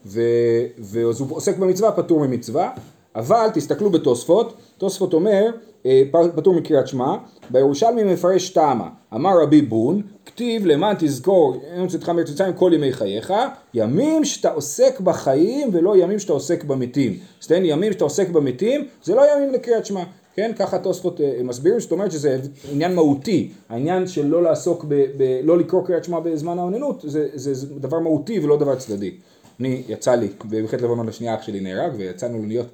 ואז 0.05 1.19
הוא 1.19 1.38
עוסק 1.38 1.57
במצווה, 1.57 1.91
פטור 1.91 2.27
ממצווה, 2.27 2.71
אבל 3.15 3.47
תסתכלו 3.54 3.89
בתוספות, 3.89 4.54
תוספות 4.78 5.13
אומר, 5.13 5.45
אה, 5.86 6.04
פטור 6.36 6.54
מקריאת 6.54 6.88
שמע, 6.88 7.15
בירושלמי 7.49 8.04
מפרש 8.04 8.49
טעמה, 8.49 8.89
אמר 9.13 9.41
רבי 9.43 9.62
בון, 9.62 10.02
כתיב 10.26 10.65
למען 10.65 10.95
תזכור 10.99 11.56
יום 11.78 11.88
צאתך 11.88 12.10
מארץ 12.10 12.30
מצרים 12.30 12.54
כל 12.54 12.71
ימי 12.73 12.93
חייך, 12.93 13.34
ימים 13.73 14.26
שאתה 14.26 14.52
עוסק 14.52 14.99
בחיים 14.99 15.69
ולא 15.73 15.97
ימים 15.97 16.19
שאתה 16.19 16.34
עוסק 16.34 16.63
במתים. 16.63 17.17
אז 17.41 17.47
תן 17.47 17.65
ימים 17.65 17.93
שאתה 17.93 18.04
עוסק 18.04 18.30
במתים, 18.30 18.88
זה 19.04 19.15
לא 19.15 19.21
ימים 19.36 19.54
לקריאת 19.54 19.86
שמע. 19.86 20.04
כן, 20.36 20.52
ככה 20.58 20.80
תוספות 20.80 21.21
אה, 21.21 21.41
מסבירים, 21.43 21.80
זאת 21.80 21.91
אומרת 21.91 22.12
שזה 22.12 22.39
עניין 22.71 22.95
מהותי, 22.95 23.52
העניין 23.69 24.08
של 24.08 24.26
לא 24.26 24.43
לעסוק, 24.43 24.86
ב, 24.88 25.06
ב, 25.17 25.39
לא 25.43 25.58
לקרוא 25.58 25.86
קריאת 25.86 26.04
שמע 26.04 26.19
בזמן 26.19 26.60
האוננות, 26.60 27.04
זה, 27.08 27.28
זה, 27.34 27.54
זה 27.54 27.67
דבר 27.80 27.99
מהותי 27.99 28.39
ולא 28.39 28.58
דבר 28.58 28.76
צדדי. 28.76 29.12
אני, 29.60 29.84
יצא 29.88 30.15
לי, 30.15 30.28
במלחמת 30.49 30.82
לבנון 30.82 31.10
השנייה 31.10 31.36
אח 31.36 31.41
שלי 31.41 31.60
נהרג, 31.60 31.91
ויצאנו 31.97 32.45
להיות 32.47 32.67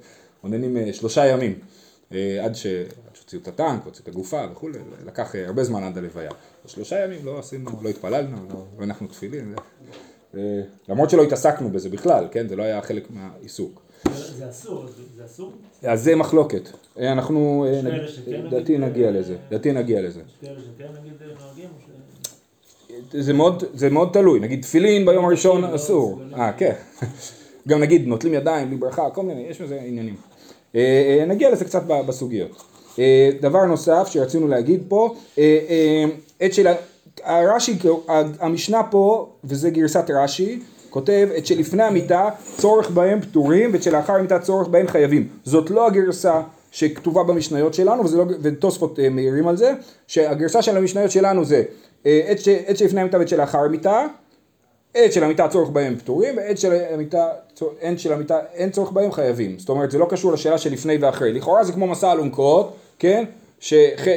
אוננים 0.44 0.76
אה, 0.76 0.92
שלושה 0.92 1.26
ימים, 1.26 1.58
אה, 2.12 2.44
עד 2.44 2.54
שהוציאו 2.54 3.40
את 3.42 3.48
הטנק, 3.48 3.84
הוציאו 3.84 4.02
את 4.02 4.08
הגופה 4.08 4.44
וכולי, 4.52 4.78
לקח 5.06 5.36
אה, 5.36 5.46
הרבה 5.46 5.64
זמן 5.64 5.82
עד 5.82 5.98
הלוויה. 5.98 6.30
שלושה 6.66 7.04
ימים 7.04 7.26
לא 7.26 7.38
עשינו, 7.38 7.70
לא 7.82 7.88
התפללנו, 7.88 8.36
לא, 8.48 8.64
לא 8.78 8.82
הנחנו 8.82 9.06
תפילין, 9.06 9.54
למרות 10.88 11.10
שלא 11.10 11.22
התעסקנו 11.22 11.70
בזה 11.70 11.88
בכלל, 11.88 12.28
כן, 12.30 12.48
זה 12.48 12.56
לא 12.56 12.62
היה 12.62 12.82
חלק 12.82 13.10
מהעיסוק. 13.10 13.82
זה 14.36 14.50
אסור, 14.50 14.86
זה- 15.16 15.24
אסור? 15.24 15.52
אז 15.82 16.02
זה 16.04 16.16
מחלוקת, 16.16 16.68
אנחנו, 16.98 17.66
לדעתי 18.26 18.78
נגיע 18.78 19.10
לזה, 19.10 19.36
לדעתי 19.50 19.72
נגיע 19.72 20.02
לזה. 20.02 20.20
זה 23.12 23.32
מאוד, 23.32 23.64
זה 23.74 23.90
מאוד 23.90 24.08
תלוי, 24.12 24.40
נגיד 24.40 24.62
תפילין 24.62 25.06
ביום 25.06 25.24
הראשון 25.24 25.60
לא 25.62 25.74
אסור, 25.74 26.16
מסוגלים. 26.16 26.34
אה 26.40 26.52
כן, 26.52 26.72
גם 27.68 27.80
נגיד 27.80 28.06
נוטלים 28.06 28.34
ידיים 28.34 28.68
בלי 28.68 28.76
ברכה, 28.76 29.10
כל 29.10 29.22
מיני, 29.22 29.40
יש 29.40 29.60
בזה 29.60 29.80
עניינים. 29.80 30.16
אה, 30.76 30.80
אה, 31.20 31.24
נגיע 31.26 31.50
לזה 31.50 31.64
קצת 31.64 31.82
בסוגיות. 31.86 32.62
אה, 32.98 33.30
דבר 33.40 33.64
נוסף 33.64 34.08
שרצינו 34.10 34.48
להגיד 34.48 34.82
פה, 34.88 35.14
את 36.44 36.54
של, 36.54 36.66
הרש"י, 37.22 37.78
המשנה 38.40 38.82
פה, 38.90 39.28
וזה 39.44 39.70
גרסת 39.70 40.10
רש"י, 40.10 40.60
כותב 40.90 41.28
את 41.38 41.46
שלפני 41.46 41.82
המיטה 41.82 42.28
צורך 42.58 42.90
בהם 42.90 43.20
פטורים 43.20 43.70
ואת 43.72 43.82
שלאחר 43.82 44.12
המיטה 44.12 44.38
צורך 44.38 44.68
בהם 44.68 44.88
חייבים. 44.88 45.28
זאת 45.44 45.70
לא 45.70 45.86
הגרסה 45.86 46.40
שכתובה 46.72 47.22
במשניות 47.22 47.74
שלנו, 47.74 48.02
לא, 48.16 48.24
ותוספות 48.42 48.98
מעירים 49.10 49.48
על 49.48 49.56
זה, 49.56 49.72
שהגרסה 50.06 50.62
של 50.62 50.76
המשניות 50.76 51.10
שלנו 51.10 51.44
זה 51.44 51.62
עת 52.04 52.38
שלפני 52.74 53.00
המיטה 53.00 53.18
ועת 53.18 53.28
שלאחר 53.28 53.58
המיטה, 53.58 54.06
עת 54.94 55.12
של 55.12 55.24
המיטה 55.24 55.44
הצורך 55.44 55.70
בהם 55.70 55.96
פטורים, 55.96 56.36
ועת 56.36 56.58
של 56.58 56.72
המיטה, 56.90 57.28
עת 57.80 57.98
של 57.98 58.12
המיטה 58.12 58.38
אין 58.54 58.70
צורך 58.70 58.90
בהם 58.90 59.12
חייבים. 59.12 59.58
זאת 59.58 59.68
אומרת, 59.68 59.90
זה 59.90 59.98
לא 59.98 60.06
קשור 60.10 60.32
לשאלה 60.32 60.58
של 60.58 60.72
לפני 60.72 60.96
ואחרי. 61.00 61.32
לכאורה 61.32 61.64
זה 61.64 61.72
כמו 61.72 61.86
מסע 61.86 62.12
אלונקות, 62.12 62.72
כן? 62.98 63.24
ש, 63.60 63.74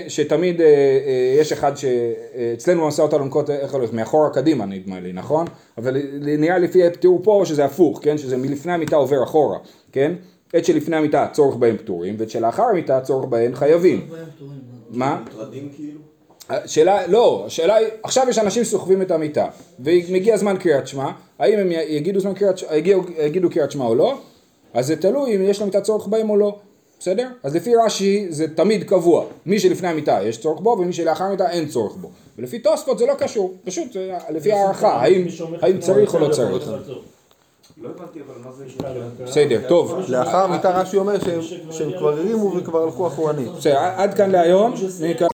שתמיד 0.08 0.62
אה, 0.62 0.68
אה, 0.68 1.36
יש 1.40 1.52
אחד 1.52 1.72
שאצלנו 1.78 2.84
במסעות 2.84 3.14
אלונקות, 3.14 3.50
איך 3.50 3.74
הולך? 3.74 3.94
מאחורה 3.94 4.30
קדימה 4.30 4.66
נדמה 4.66 5.00
לי, 5.00 5.14
נכון? 5.14 5.48
אבל 5.78 5.98
נראה 6.22 6.58
לפי 6.58 6.84
התיאור 6.84 7.20
פה 7.24 7.44
שזה 7.46 7.66
הפוך, 7.66 8.00
כן? 8.04 8.18
שזה 8.18 8.38
מלפני 8.38 8.74
המיטה 8.74 8.96
עובר 8.96 9.24
אחורה, 9.24 9.58
כן? 9.92 10.14
עת 10.54 10.66
שלפני 10.66 10.96
המיטה 10.96 11.28
צורך 11.32 11.56
בהם 11.56 11.78
פטורים, 11.78 12.16
ועת 12.18 12.30
שלאחר 12.30 12.64
המיטה 12.64 13.02
צורך 13.02 13.26
בהם 13.26 13.56
חייבים. 13.56 14.08
מה? 14.90 15.24
השאלה, 16.50 17.08
לא, 17.08 17.44
השאלה 17.48 17.76
היא, 17.76 17.88
עכשיו 18.04 18.26
יש 18.30 18.38
אנשים 18.38 18.64
שסוחבים 18.64 19.02
את 19.02 19.12
המיטה, 19.12 19.46
ומגיע 19.80 20.38
זמן 20.38 20.58
קריאת 20.58 20.88
שמע, 20.88 21.10
האם 21.40 21.60
הם 21.60 21.70
יגידו 21.88 22.20
זמן 22.20 22.34
קריאת 22.34 22.58
שמע, 22.58 22.76
יגידו, 22.76 23.02
יגידו 23.26 23.50
קריאת 23.50 23.72
שמע 23.72 23.86
או 23.86 23.96
לא, 23.96 24.18
אז 24.74 24.88
זה 24.88 24.96
תלוי 24.96 25.36
אם 25.36 25.42
יש 25.44 25.62
למיטה 25.62 25.82
צורך 25.82 26.08
בהם 26.08 26.30
או 26.30 26.38
לא, 26.38 26.56
בסדר? 27.00 27.28
אז 27.44 27.56
לפי 27.56 27.76
רש"י 27.76 28.26
זה 28.30 28.48
תמיד 28.56 28.84
קבוע, 28.84 29.26
מי 29.46 29.60
שלפני 29.60 29.88
המיטה 29.88 30.20
יש 30.24 30.38
צורך 30.38 30.60
בו, 30.62 30.70
ומי 30.70 30.94
שלאחר 30.94 31.24
המיטה 31.24 31.50
אין 31.50 31.68
צורך 31.68 31.96
בו, 31.96 32.10
ולפי 32.38 32.60
תוספות 32.60 32.98
זה 33.00 33.06
לא 33.06 33.14
קשור, 33.14 33.54
פשוט 33.66 33.94
זה 33.94 34.12
לפי 34.30 34.52
הערכה, 34.52 34.90
האם, 35.02 35.26
האם 35.62 35.80
צריך 35.80 36.14
או 36.16 36.20
לא 36.20 36.30
צריך, 36.30 36.70
בסדר, 39.26 39.62
טוב, 39.68 40.00
לאחר 40.10 40.48
מיטה 40.48 40.82
רש"י 40.82 40.98
אומר 40.98 41.14
שהם- 41.72 41.92
כבר 41.98 42.10
הרימו 42.10 42.54
וכבר 42.58 42.84
הלכו 42.84 43.08
אחורנית. 43.08 43.48
בסדר, 43.58 43.78
עד 43.78 44.14
כאן 44.14 44.32
להיום, 44.32 44.74